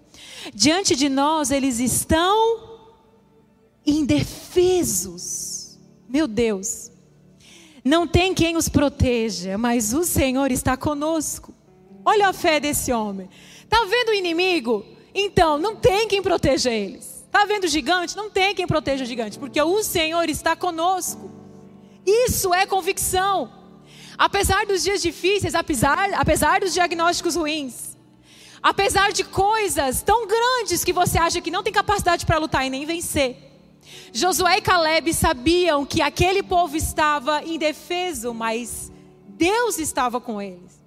[0.54, 2.82] Diante de nós, eles estão
[3.86, 5.80] indefesos.
[6.10, 6.91] Meu Deus.
[7.86, 11.54] Não tem quem os proteja, mas o Senhor está conosco.
[12.04, 13.30] Olha a fé desse homem.
[13.63, 14.86] Está vendo o inimigo?
[15.13, 17.14] Então, não tem quem proteja eles.
[17.36, 18.15] Está vendo o gigante?
[18.15, 21.30] Não tem quem proteja o gigante, porque o Senhor está conosco.
[22.06, 23.52] Isso é convicção.
[24.17, 27.98] Apesar dos dias difíceis, apesar, apesar dos diagnósticos ruins,
[28.63, 32.69] apesar de coisas tão grandes que você acha que não tem capacidade para lutar e
[32.69, 33.36] nem vencer,
[34.13, 38.89] Josué e Caleb sabiam que aquele povo estava indefeso, mas
[39.28, 40.85] Deus estava com eles.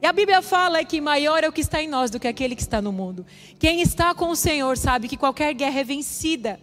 [0.00, 2.54] E a Bíblia fala que maior é o que está em nós do que aquele
[2.54, 3.24] que está no mundo.
[3.58, 6.60] Quem está com o Senhor sabe que qualquer guerra é vencida.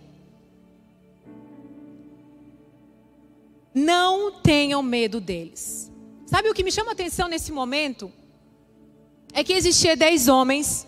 [3.74, 5.92] Não tenham medo deles.
[6.28, 8.12] Sabe o que me chama a atenção nesse momento?
[9.34, 10.88] É que existia dez homens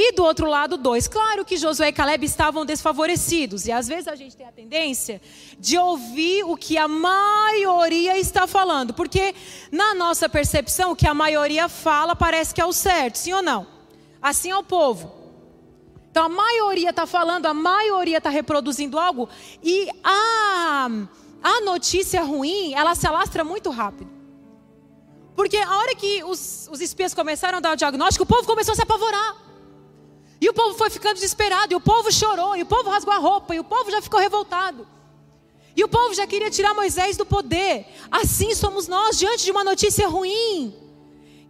[0.00, 1.08] e do outro lado, dois.
[1.08, 3.66] Claro que Josué e Caleb estavam desfavorecidos.
[3.66, 5.20] E às vezes a gente tem a tendência
[5.58, 8.94] de ouvir o que a maioria está falando.
[8.94, 9.34] Porque
[9.72, 13.42] na nossa percepção, o que a maioria fala parece que é o certo, sim ou
[13.42, 13.66] não?
[14.22, 15.12] Assim é o povo.
[16.08, 19.28] Então a maioria está falando, a maioria está reproduzindo algo.
[19.60, 20.88] E a,
[21.42, 24.08] a notícia ruim, ela se alastra muito rápido.
[25.34, 28.70] Porque a hora que os, os espias começaram a dar o diagnóstico, o povo começou
[28.70, 29.47] a se apavorar.
[30.40, 33.18] E o povo foi ficando desesperado, e o povo chorou, e o povo rasgou a
[33.18, 34.86] roupa, e o povo já ficou revoltado.
[35.74, 37.86] E o povo já queria tirar Moisés do poder.
[38.10, 40.74] Assim somos nós diante de uma notícia ruim.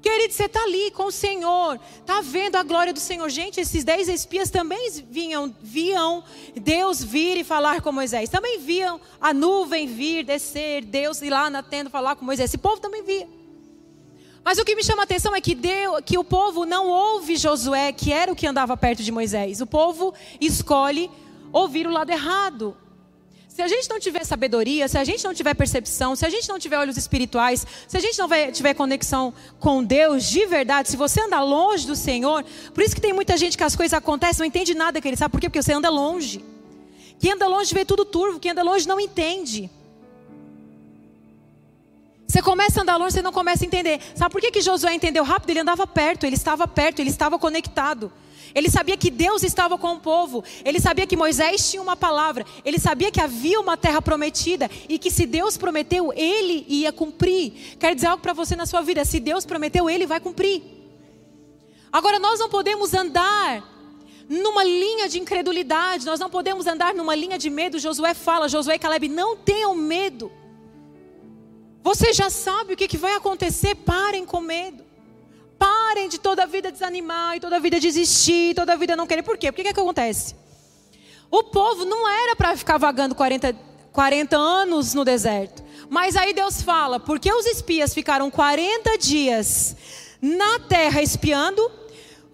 [0.01, 3.29] Querido, você está ali com o Senhor, está vendo a glória do Senhor.
[3.29, 6.23] Gente, esses dez espias também vinham, viam
[6.55, 8.29] Deus vir e falar com Moisés.
[8.29, 12.51] Também viam a nuvem vir, descer, Deus ir lá na tenda falar com Moisés.
[12.51, 13.29] Esse povo também via.
[14.45, 15.57] Mas o que me chama a atenção é que,
[16.05, 19.61] que o povo não ouve Josué, que era o que andava perto de Moisés.
[19.61, 21.11] O povo escolhe
[21.53, 22.77] ouvir o lado errado.
[23.59, 26.49] Se a gente não tiver sabedoria, se a gente não tiver percepção, se a gente
[26.49, 30.97] não tiver olhos espirituais, se a gente não tiver conexão com Deus de verdade, se
[30.97, 34.39] você andar longe do Senhor, por isso que tem muita gente que as coisas acontecem,
[34.39, 35.49] não entende nada que ele sabe, por quê?
[35.49, 36.45] Porque você anda longe.
[37.19, 39.69] Quem anda longe vê tudo turvo, quem anda longe não entende.
[42.29, 44.01] Você começa a andar longe, você não começa a entender.
[44.15, 45.49] Sabe por que, que Josué entendeu rápido?
[45.49, 48.13] Ele andava perto, ele estava perto, ele estava conectado.
[48.55, 50.45] Ele sabia que Deus estava com o povo.
[50.63, 52.45] Ele sabia que Moisés tinha uma palavra.
[52.67, 54.71] Ele sabia que havia uma terra prometida.
[54.91, 57.77] E que se Deus prometeu, ele ia cumprir.
[57.81, 60.63] Quer dizer algo para você na sua vida: se Deus prometeu, ele vai cumprir.
[61.91, 63.65] Agora, nós não podemos andar
[64.29, 66.05] numa linha de incredulidade.
[66.05, 67.79] Nós não podemos andar numa linha de medo.
[67.79, 70.31] Josué fala, Josué e Caleb, não tenham medo.
[71.89, 74.85] Você já sabe o que, vai acontecer, parem com medo.
[75.59, 79.07] Parem de toda a vida desanimar e toda a vida desistir, toda a vida não
[79.07, 79.23] querer.
[79.23, 79.51] Por quê?
[79.51, 80.37] Porque que, que acontece?
[81.31, 83.57] O povo não era para ficar vagando 40,
[83.91, 85.65] 40 anos no deserto.
[85.89, 89.75] Mas aí Deus fala: porque os espias ficaram 40 dias
[90.21, 91.73] na terra espiando,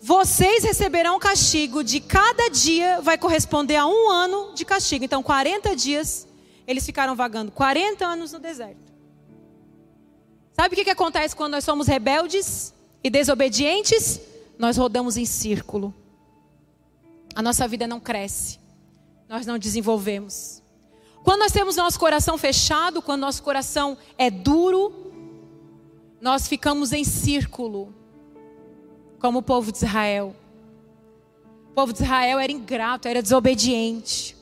[0.01, 5.05] vocês receberão castigo de cada dia vai corresponder a um ano de castigo.
[5.05, 6.27] Então, 40 dias
[6.67, 8.84] eles ficaram vagando 40 anos no deserto.
[10.55, 14.21] Sabe o que, que acontece quando nós somos rebeldes e desobedientes?
[14.57, 15.93] Nós rodamos em círculo.
[17.35, 18.61] A nossa vida não cresce.
[19.29, 20.63] Nós não desenvolvemos.
[21.25, 24.93] Quando nós temos nosso coração fechado, quando nosso coração é duro,
[26.21, 27.93] nós ficamos em círculo,
[29.19, 30.37] como o povo de Israel.
[31.71, 34.37] O povo de Israel era ingrato, era desobediente.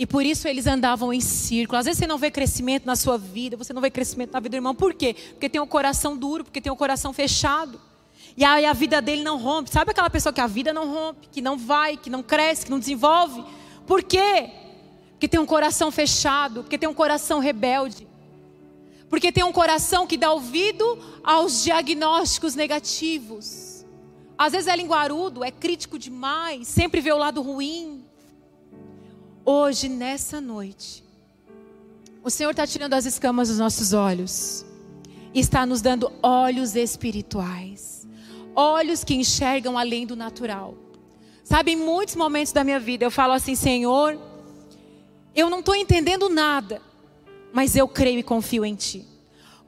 [0.00, 1.78] E por isso eles andavam em círculo.
[1.78, 4.48] Às vezes você não vê crescimento na sua vida, você não vê crescimento na vida
[4.48, 4.74] do irmão.
[4.74, 5.14] Por quê?
[5.32, 7.78] Porque tem um coração duro, porque tem um coração fechado.
[8.34, 9.68] E aí a vida dele não rompe.
[9.68, 12.70] Sabe aquela pessoa que a vida não rompe, que não vai, que não cresce, que
[12.70, 13.44] não desenvolve?
[13.86, 14.48] Por quê?
[15.10, 18.08] Porque tem um coração fechado, porque tem um coração rebelde.
[19.10, 23.84] Porque tem um coração que dá ouvido aos diagnósticos negativos.
[24.38, 27.99] Às vezes é linguarudo, é crítico demais, sempre vê o lado ruim
[29.44, 31.04] hoje, nessa noite,
[32.22, 34.64] o Senhor está tirando as escamas dos nossos olhos
[35.32, 38.06] e está nos dando olhos espirituais,
[38.54, 40.74] olhos que enxergam além do natural.
[41.42, 44.18] Sabe, em muitos momentos da minha vida eu falo assim: Senhor,
[45.34, 46.82] eu não estou entendendo nada,
[47.52, 49.06] mas eu creio e confio em Ti.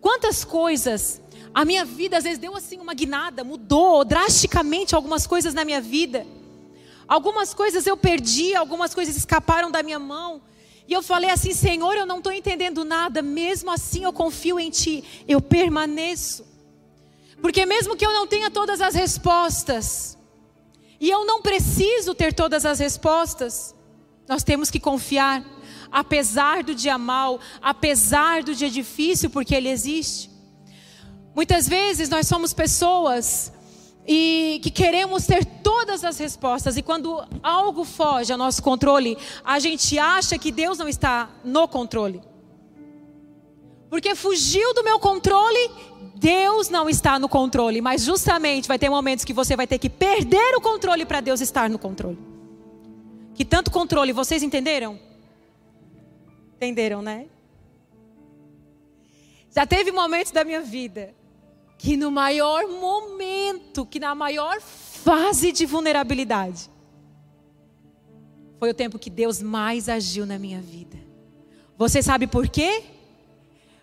[0.00, 1.22] Quantas coisas
[1.54, 5.80] a minha vida às vezes deu assim uma guinada, mudou drasticamente algumas coisas na minha
[5.80, 6.26] vida.
[7.12, 10.40] Algumas coisas eu perdi, algumas coisas escaparam da minha mão.
[10.88, 14.70] E eu falei assim: Senhor, eu não estou entendendo nada, mesmo assim eu confio em
[14.70, 16.42] Ti, eu permaneço.
[17.42, 20.16] Porque mesmo que eu não tenha todas as respostas,
[20.98, 23.74] e eu não preciso ter todas as respostas,
[24.26, 25.44] nós temos que confiar,
[25.90, 30.30] apesar do dia mal, apesar do dia difícil, porque ele existe.
[31.34, 33.52] Muitas vezes nós somos pessoas
[34.08, 35.44] e que queremos ter
[35.82, 40.78] todas as respostas e quando algo foge ao nosso controle, a gente acha que Deus
[40.78, 42.22] não está no controle.
[43.90, 45.70] Porque fugiu do meu controle,
[46.14, 49.90] Deus não está no controle, mas justamente vai ter momentos que você vai ter que
[49.90, 52.18] perder o controle para Deus estar no controle.
[53.34, 55.00] Que tanto controle, vocês entenderam?
[56.54, 57.26] Entenderam, né?
[59.50, 61.12] Já teve momentos da minha vida
[61.76, 64.60] que no maior momento, que na maior
[65.04, 66.70] fase de vulnerabilidade,
[68.58, 70.96] foi o tempo que Deus mais agiu na minha vida.
[71.76, 72.84] Você sabe por quê?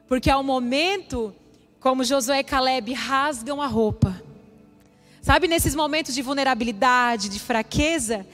[0.07, 1.35] Porque ao momento,
[1.79, 4.21] como Josué e Caleb rasgam a roupa.
[5.21, 8.25] Sabe, nesses momentos de vulnerabilidade, de fraqueza,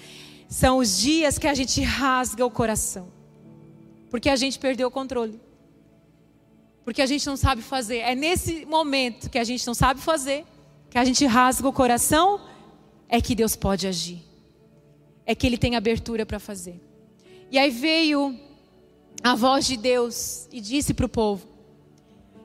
[0.47, 3.07] são os dias que a gente rasga o coração.
[4.09, 5.39] Porque a gente perdeu o controle
[6.85, 7.97] porque a gente não sabe fazer.
[7.97, 10.45] É nesse momento que a gente não sabe fazer,
[10.91, 12.39] que a gente rasga o coração,
[13.09, 14.23] é que Deus pode agir.
[15.25, 16.79] É que Ele tem abertura para fazer.
[17.51, 18.37] E aí veio
[19.23, 21.47] a voz de Deus e disse para o povo: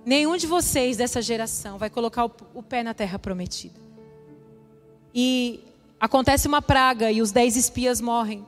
[0.04, 3.80] Nenhum de vocês dessa geração vai colocar o pé na terra prometida.
[5.14, 5.60] E
[5.98, 8.46] acontece uma praga e os dez espias morrem.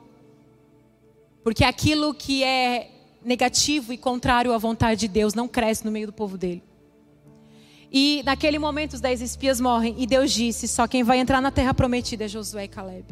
[1.43, 2.89] Porque aquilo que é
[3.23, 6.63] negativo e contrário à vontade de Deus não cresce no meio do povo dele.
[7.95, 11.51] E naquele momento os dez espias morrem e Deus disse: só quem vai entrar na
[11.51, 13.05] terra prometida é Josué e Caleb.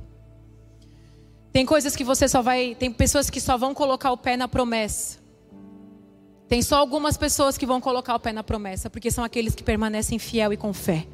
[1.54, 4.48] Tem coisas que você só vai, tem pessoas que só vão colocar o pé na
[4.48, 5.20] promessa.
[6.48, 9.64] Tem só algumas pessoas que vão colocar o pé na promessa, porque são aqueles que
[9.64, 11.06] permanecem fiel e com fé.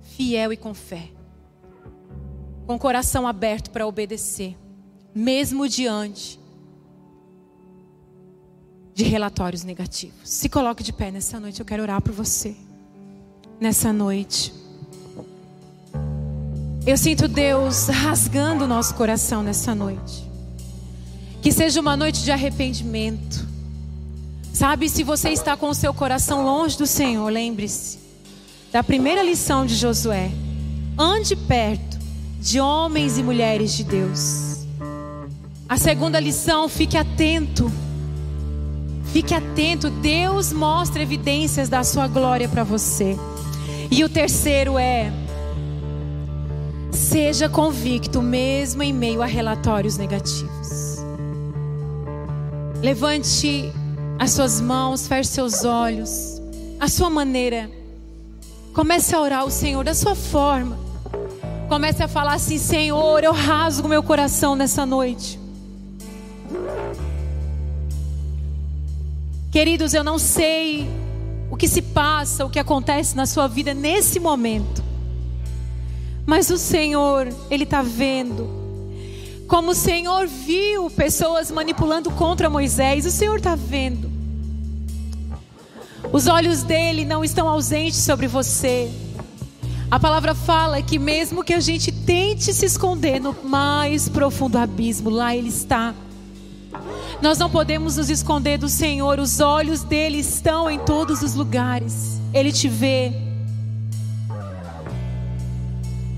[0.00, 1.10] Fiel e com fé.
[2.66, 4.56] Com o coração aberto para obedecer,
[5.14, 6.38] mesmo diante
[8.94, 10.16] de relatórios negativos.
[10.24, 12.54] Se coloque de pé nessa noite, eu quero orar por você.
[13.60, 14.52] Nessa noite.
[16.86, 20.24] Eu sinto Deus rasgando o nosso coração nessa noite.
[21.42, 23.46] Que seja uma noite de arrependimento.
[24.52, 27.98] Sabe, se você está com o seu coração longe do Senhor, lembre-se
[28.70, 30.30] da primeira lição de Josué.
[30.96, 31.98] Ande perto
[32.40, 34.66] de homens e mulheres de Deus.
[35.68, 37.72] A segunda lição, fique atento
[39.14, 43.16] Fique atento, Deus mostra evidências da sua glória para você.
[43.88, 45.12] E o terceiro é:
[46.90, 50.96] seja convicto mesmo em meio a relatórios negativos.
[52.82, 53.72] Levante
[54.18, 56.42] as suas mãos, feche seus olhos,
[56.80, 57.70] a sua maneira.
[58.72, 60.76] Comece a orar ao Senhor da sua forma.
[61.68, 65.38] Comece a falar assim: Senhor, eu rasgo meu coração nessa noite.
[69.54, 70.84] Queridos, eu não sei
[71.48, 74.82] o que se passa, o que acontece na sua vida nesse momento.
[76.26, 78.48] Mas o Senhor, Ele está vendo.
[79.46, 84.10] Como o Senhor viu pessoas manipulando contra Moisés, o Senhor está vendo.
[86.12, 88.90] Os olhos dele não estão ausentes sobre você.
[89.88, 95.10] A palavra fala que mesmo que a gente tente se esconder no mais profundo abismo,
[95.10, 95.94] lá Ele está.
[97.22, 102.20] Nós não podemos nos esconder do Senhor, os olhos dele estão em todos os lugares,
[102.32, 103.12] ele te vê.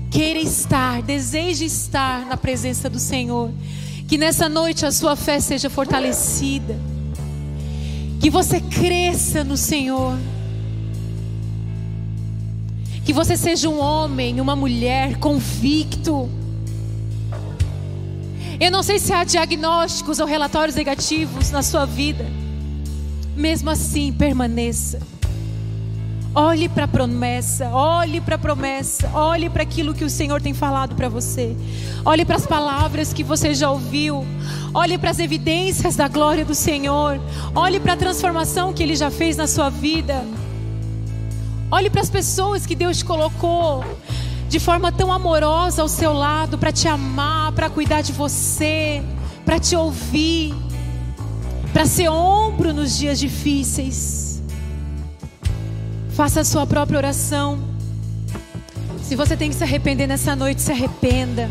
[0.09, 3.51] Queira estar, deseje estar na presença do Senhor.
[4.07, 6.75] Que nessa noite a sua fé seja fortalecida.
[8.19, 10.17] Que você cresça no Senhor.
[13.05, 16.29] Que você seja um homem, uma mulher convicto
[18.59, 22.25] eu não sei se há diagnósticos ou relatórios negativos na sua vida.
[23.35, 24.99] Mesmo assim, permaneça.
[26.33, 30.53] Olhe para a promessa, olhe para a promessa, olhe para aquilo que o Senhor tem
[30.53, 31.55] falado para você.
[32.05, 34.25] Olhe para as palavras que você já ouviu.
[34.73, 37.19] Olhe para as evidências da glória do Senhor.
[37.55, 40.23] Olhe para a transformação que Ele já fez na sua vida.
[41.71, 43.83] Olhe para as pessoas que Deus colocou
[44.47, 49.03] de forma tão amorosa ao seu lado para te amar, para cuidar de você,
[49.45, 50.55] para te ouvir,
[51.73, 54.41] para ser ombro nos dias difíceis.
[56.11, 57.59] Faça a sua própria oração.
[59.03, 61.49] Se você tem que se arrepender nessa noite, se arrependa.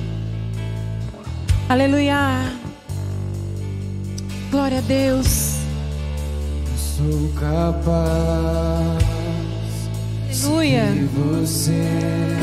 [1.68, 2.52] Aleluia.
[4.50, 5.56] Glória a Deus.
[6.76, 9.15] Sou capaz.
[10.44, 10.84] Aleluia.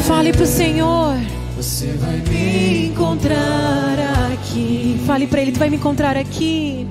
[0.07, 1.15] Fale para o Senhor.
[1.55, 4.99] Você vai me encontrar aqui.
[5.05, 6.87] Fale para Ele, tu vai me encontrar aqui.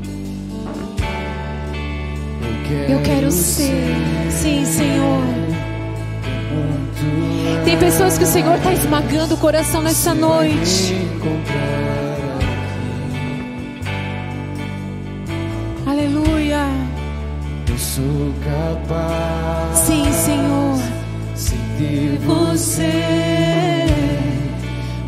[2.88, 3.96] Eu quero ser,
[4.30, 5.22] sim, Senhor.
[7.64, 10.96] Tem pessoas que o Senhor está esmagando o coração nessa noite.
[15.86, 16.66] Aleluia.
[17.68, 19.78] Eu sou capaz.
[19.78, 20.71] Sim, Senhor.
[21.82, 22.92] Ter Você,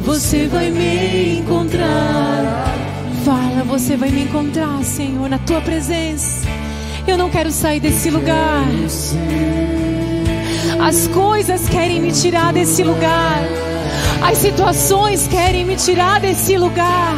[0.01, 2.75] você vai me encontrar.
[3.25, 6.49] Fala, você vai me encontrar, Senhor, na tua presença.
[7.07, 8.65] Eu não quero sair desse lugar.
[10.85, 13.39] As coisas querem me tirar desse lugar.
[14.21, 17.15] As situações querem me tirar desse lugar.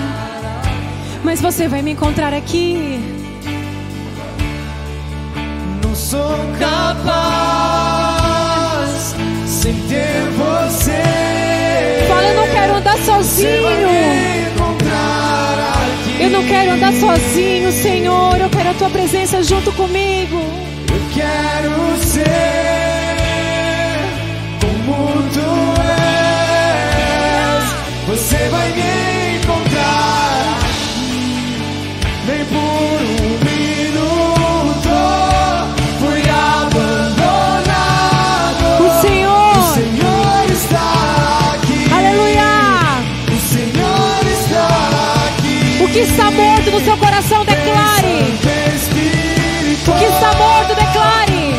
[1.24, 3.00] Mas você vai me encontrar aqui.
[5.82, 7.75] Não sou capaz
[9.66, 11.02] sem ter você.
[12.06, 13.66] Fala, eu não quero andar sozinho.
[16.20, 18.40] Eu não quero andar sozinho, Senhor.
[18.40, 20.36] Eu quero a tua presença junto comigo.
[20.88, 22.36] Eu quero ser
[24.60, 25.50] como tu
[27.42, 27.64] és.
[28.08, 28.85] Você vai me
[46.06, 48.38] está morto no seu coração, declare.
[49.86, 51.54] O que está morto, declare.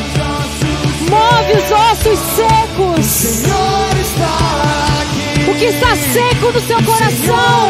[1.09, 3.43] Move os ossos secos.
[5.49, 7.69] O que está seco no seu coração,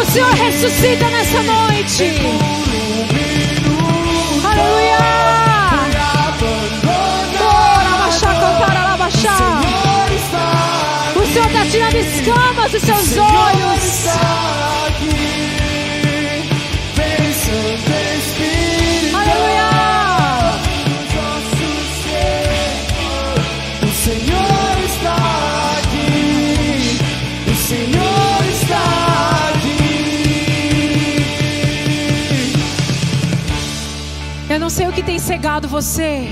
[0.00, 2.20] o Senhor ressuscita nessa noite.
[4.44, 4.98] Aleluia.
[11.16, 14.08] O Senhor está tirando escamas dos seus olhos.
[34.78, 36.28] Sei o que tem cegado você.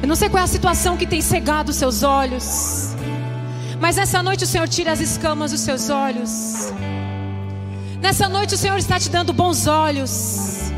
[0.00, 2.94] Eu não sei qual é a situação que tem cegado seus olhos.
[3.80, 6.72] Mas nessa noite o Senhor tira as escamas dos seus olhos.
[8.00, 10.70] Nessa noite o Senhor está te dando bons olhos.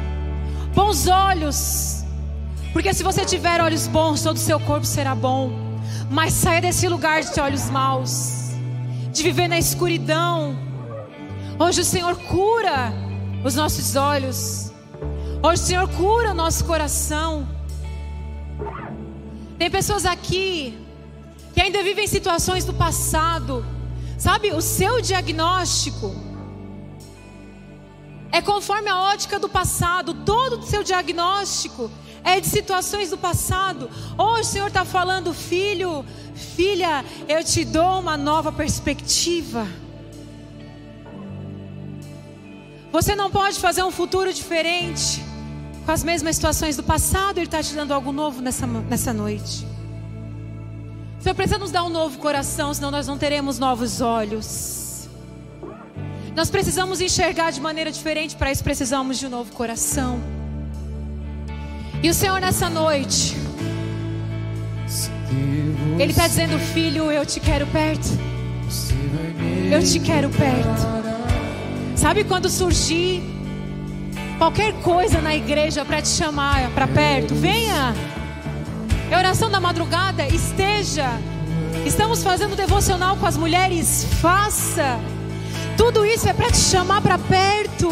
[0.74, 2.02] Bons olhos.
[2.72, 5.52] Porque se você tiver olhos bons, todo o seu corpo será bom.
[6.10, 8.52] Mas saia desse lugar de olhos maus.
[9.12, 10.56] De viver na escuridão.
[11.58, 12.94] Hoje o Senhor cura
[13.44, 14.67] os nossos olhos.
[15.40, 17.48] Hoje o Senhor cura o nosso coração.
[19.56, 20.76] Tem pessoas aqui
[21.54, 23.64] que ainda vivem situações do passado.
[24.18, 26.12] Sabe, o seu diagnóstico
[28.32, 30.12] é conforme a ótica do passado.
[30.12, 31.88] Todo o seu diagnóstico
[32.24, 33.88] é de situações do passado.
[34.18, 39.68] Hoje o Senhor está falando, filho, filha, eu te dou uma nova perspectiva.
[42.90, 45.22] Você não pode fazer um futuro diferente
[45.84, 47.38] com as mesmas situações do passado.
[47.38, 49.66] Ele está te dando algo novo nessa, nessa noite.
[51.18, 55.08] O Senhor precisa nos dar um novo coração, senão nós não teremos novos olhos.
[56.34, 60.20] Nós precisamos enxergar de maneira diferente, para isso precisamos de um novo coração.
[62.00, 63.36] E o Senhor nessa noite,
[65.98, 68.08] Ele está dizendo: Filho, eu te quero perto.
[69.70, 71.17] Eu te quero perto.
[71.98, 73.20] Sabe quando surgir
[74.38, 77.34] qualquer coisa na igreja para te chamar para perto?
[77.34, 77.92] Venha.
[79.10, 81.10] É oração da madrugada, esteja.
[81.84, 84.96] Estamos fazendo devocional com as mulheres, faça.
[85.76, 87.88] Tudo isso é para te chamar para perto.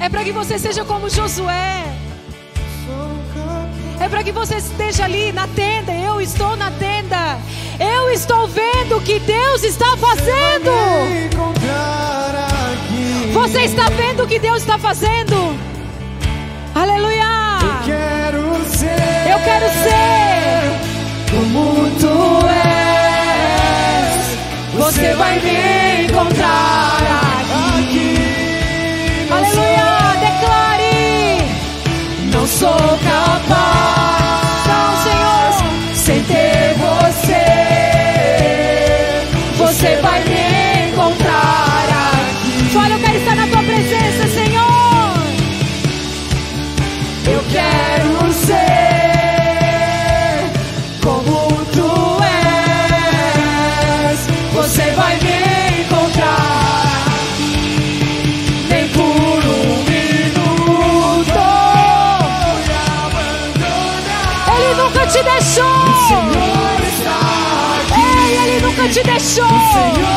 [0.00, 1.84] É para que você seja como Josué.
[4.00, 5.92] É para que você esteja ali na tenda.
[5.92, 7.38] Eu estou na tenda.
[7.78, 10.72] Eu estou vendo o que Deus está fazendo.
[13.32, 15.56] Você está vendo o que Deus está fazendo?
[16.74, 17.58] Aleluia!
[17.62, 19.30] Eu quero ser.
[19.30, 20.70] Eu quero ser
[21.30, 24.14] como tu és.
[24.74, 26.98] Você vai me encontrar
[27.78, 28.16] aqui.
[29.30, 29.92] Não Aleluia!
[30.20, 31.38] Declare!
[32.32, 33.21] Não sou capaz
[69.40, 70.11] nunca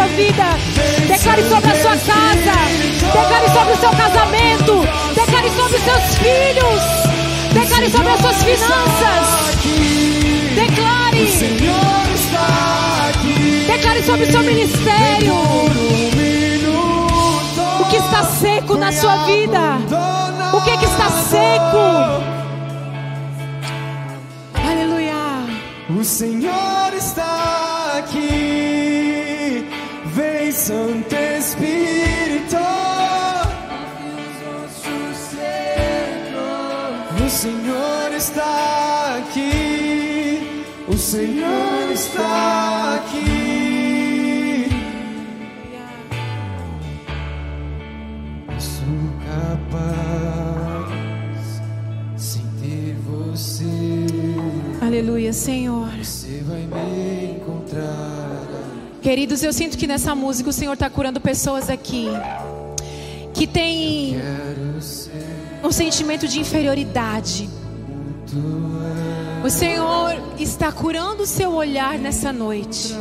[0.00, 0.44] sua vida.
[1.06, 2.56] Declare sobre a sua casa.
[3.12, 4.80] Declare sobre o seu casamento.
[5.14, 6.80] Declare sobre os seus filhos.
[7.52, 9.56] Declare sobre as suas finanças.
[10.54, 11.10] Declare.
[13.66, 15.34] Declare sobre o seu ministério.
[17.80, 19.60] O que está seco na sua vida?
[20.54, 22.22] O que, que está seco?
[24.54, 25.14] Aleluia.
[25.98, 26.69] O Senhor
[30.70, 32.56] Santo Espírito.
[37.26, 40.64] O Senhor está aqui.
[40.86, 44.68] O Senhor está aqui.
[48.60, 50.90] Sou capaz
[52.16, 53.66] sem ter você.
[54.80, 55.89] Aleluia, Senhor.
[59.02, 62.08] Queridos, eu sinto que nessa música o Senhor está curando pessoas aqui
[63.32, 64.16] que tem
[65.64, 67.48] um sentimento de inferioridade.
[69.42, 72.94] O Senhor está curando o seu olhar nessa noite.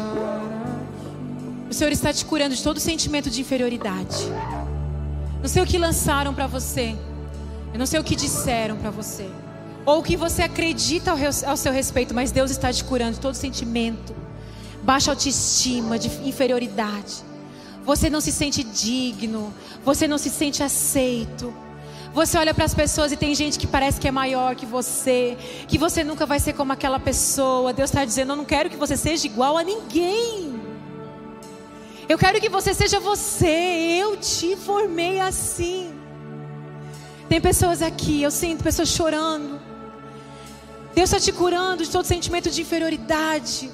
[1.69, 4.31] O Senhor está te curando de todo sentimento de inferioridade.
[5.41, 6.95] Não sei o que lançaram para você.
[7.73, 9.29] Eu não sei o que disseram para você.
[9.85, 13.19] Ou o que você acredita ao, ao seu respeito, mas Deus está te curando de
[13.19, 14.28] todo sentimento.
[14.89, 17.17] Baixa autoestima, de inferioridade.
[17.85, 19.53] Você não se sente digno.
[19.85, 21.53] Você não se sente aceito.
[22.11, 25.37] Você olha para as pessoas e tem gente que parece que é maior que você,
[25.67, 27.71] que você nunca vai ser como aquela pessoa.
[27.71, 30.59] Deus está dizendo: Eu não quero que você seja igual a ninguém.
[32.13, 33.45] Eu quero que você seja você.
[34.01, 35.93] Eu te formei assim.
[37.29, 39.61] Tem pessoas aqui, eu sinto pessoas chorando.
[40.95, 43.69] Deus está te curando de todo sentimento de inferioridade.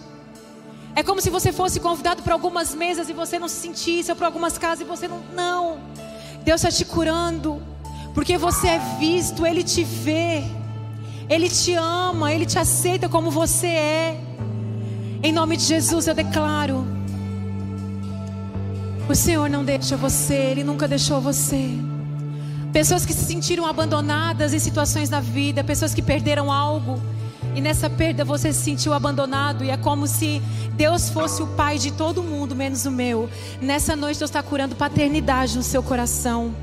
[0.96, 4.16] É como se você fosse convidado para algumas mesas e você não se sentisse, ou
[4.16, 5.22] para algumas casas e você não.
[5.36, 5.78] Não.
[6.44, 7.62] Deus está te curando.
[8.14, 10.42] Porque você é visto, Ele te vê.
[11.30, 14.22] Ele te ama, Ele te aceita como você é.
[15.22, 16.88] Em nome de Jesus eu declaro.
[19.10, 21.72] O Senhor não deixa você, Ele nunca deixou você.
[22.72, 27.02] Pessoas que se sentiram abandonadas em situações da vida, pessoas que perderam algo.
[27.56, 30.42] E nessa perda você se sentiu abandonado e é como se
[30.74, 33.30] Deus fosse o pai de todo mundo, menos o meu.
[33.62, 36.54] Nessa noite Deus está curando paternidade no seu coração.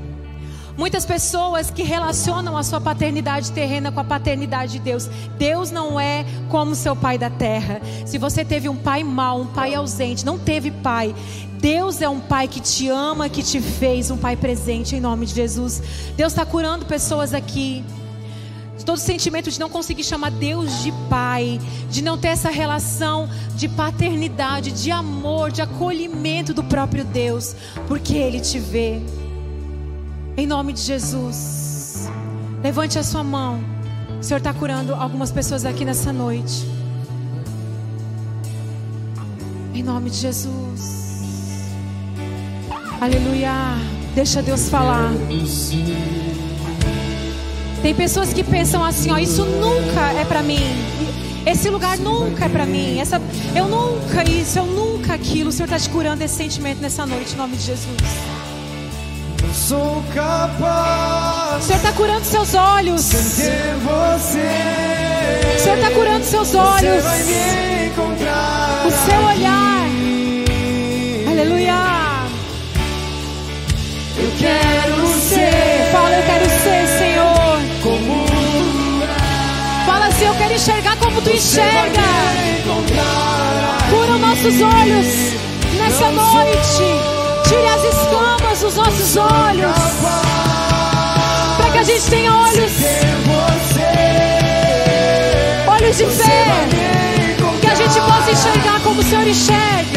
[0.77, 5.09] Muitas pessoas que relacionam a sua paternidade terrena com a paternidade de Deus.
[5.37, 7.79] Deus não é como seu pai da terra.
[8.05, 11.13] Se você teve um pai mau, um pai ausente, não teve pai.
[11.59, 15.25] Deus é um pai que te ama, que te fez um pai presente em nome
[15.25, 15.81] de Jesus.
[16.17, 17.83] Deus está curando pessoas aqui.
[18.85, 21.59] Todo sentimento de não conseguir chamar Deus de pai,
[21.89, 27.55] de não ter essa relação de paternidade, de amor, de acolhimento do próprio Deus,
[27.87, 29.01] porque Ele te vê.
[30.35, 32.09] Em nome de Jesus.
[32.63, 33.63] Levante a sua mão.
[34.19, 36.65] O Senhor está curando algumas pessoas aqui nessa noite.
[39.73, 41.03] Em nome de Jesus.
[43.01, 43.51] Aleluia.
[44.15, 45.11] Deixa Deus falar.
[47.83, 50.61] Tem pessoas que pensam assim, ó, isso nunca é para mim.
[51.45, 52.97] Esse lugar nunca é para mim.
[52.97, 53.21] Essa,
[53.53, 55.49] eu nunca isso, eu nunca aquilo.
[55.49, 57.97] O Senhor está te curando esse sentimento nessa noite, em nome de Jesus.
[59.53, 63.01] Sou capaz O Senhor está curando seus olhos.
[63.01, 64.39] você.
[65.57, 67.03] O Senhor está curando seus olhos.
[68.85, 69.85] O seu olhar.
[69.87, 71.25] aqui.
[71.27, 71.73] Aleluia.
[74.17, 76.87] Eu quero ser Fala, eu quero ser,
[81.13, 82.01] como tu enxerga.
[83.89, 85.07] Cura nossos olhos
[85.77, 86.83] nessa noite.
[87.47, 89.77] Tire as escamas dos nossos olhos.
[91.57, 92.71] Para que a gente tenha olhos.
[95.67, 96.67] Olhos de fé.
[97.61, 99.92] Que a gente possa enxergar como o Senhor enxerga.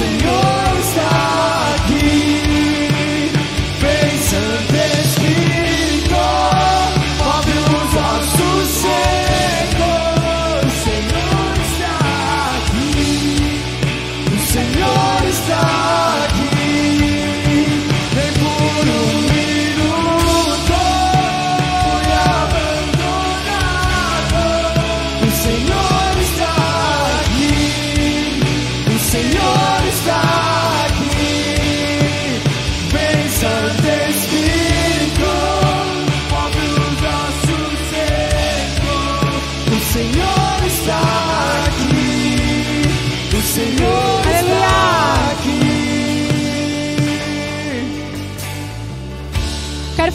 [0.00, 0.49] You.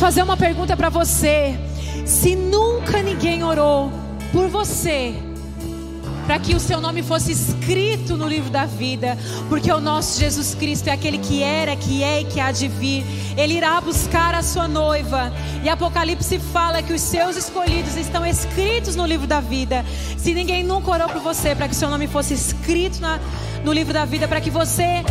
[0.05, 1.57] Fazer uma pergunta para você.
[2.05, 3.91] Se nunca ninguém orou
[4.31, 5.15] por você,
[6.27, 9.17] para que o seu nome fosse escrito no livro da vida,
[9.49, 12.67] porque o nosso Jesus Cristo é aquele que era, que é e que há de
[12.67, 13.03] vir.
[13.35, 15.33] Ele irá buscar a sua noiva.
[15.63, 19.83] E Apocalipse fala que os seus escolhidos estão escritos no livro da vida.
[20.19, 23.19] Se ninguém nunca orou por você, para que o seu nome fosse escrito na,
[23.63, 25.03] no livro da vida, para que você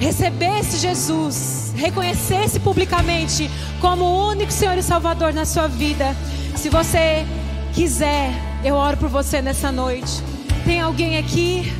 [0.00, 3.50] recebesse Jesus, reconhecesse publicamente
[3.80, 6.16] como o único Senhor e Salvador na sua vida.
[6.56, 7.26] Se você
[7.74, 8.30] quiser,
[8.64, 10.22] eu oro por você nessa noite.
[10.64, 11.72] Tem alguém aqui?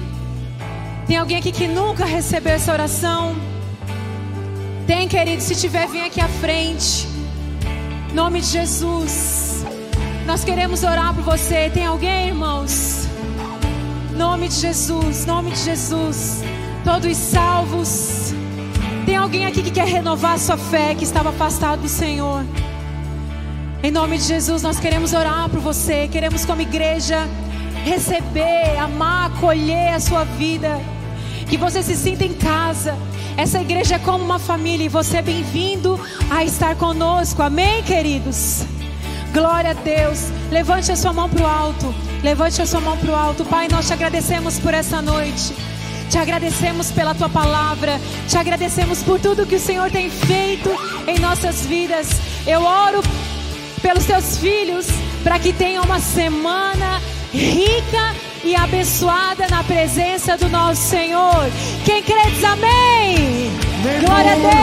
[1.07, 3.35] Tem alguém aqui que nunca recebeu essa oração?
[4.87, 7.09] Tem, querido, se tiver, vem aqui à frente.
[8.11, 9.65] Em nome de Jesus.
[10.27, 11.71] Nós queremos orar por você.
[11.71, 13.07] Tem alguém, irmãos?
[14.13, 16.43] Em nome de Jesus, nome de Jesus
[16.87, 18.26] todos salvos.
[19.27, 22.47] Alguém aqui que quer renovar a sua fé, que estava afastado do Senhor.
[23.83, 27.27] Em nome de Jesus, nós queremos orar por você, queremos como igreja
[27.85, 30.81] receber, amar, acolher a sua vida.
[31.49, 32.97] Que você se sinta em casa.
[33.37, 35.99] Essa igreja é como uma família e você é bem-vindo
[36.31, 37.43] a estar conosco.
[37.43, 38.65] Amém, queridos?
[39.33, 40.29] Glória a Deus.
[40.53, 41.93] Levante a sua mão para o alto.
[42.23, 43.45] Levante a sua mão para o alto.
[43.45, 45.53] Pai, nós te agradecemos por essa noite.
[46.11, 50.71] Te agradecemos pela tua palavra, te agradecemos por tudo que o Senhor tem feito
[51.07, 52.09] em nossas vidas.
[52.47, 53.03] Eu oro
[53.83, 54.87] pelos teus filhos
[55.23, 57.01] para que tenham uma semana
[57.33, 61.51] rica e abençoada na presença do nosso Senhor.
[61.85, 63.51] Quem crê diz amém.
[64.05, 64.57] Glória a Deus.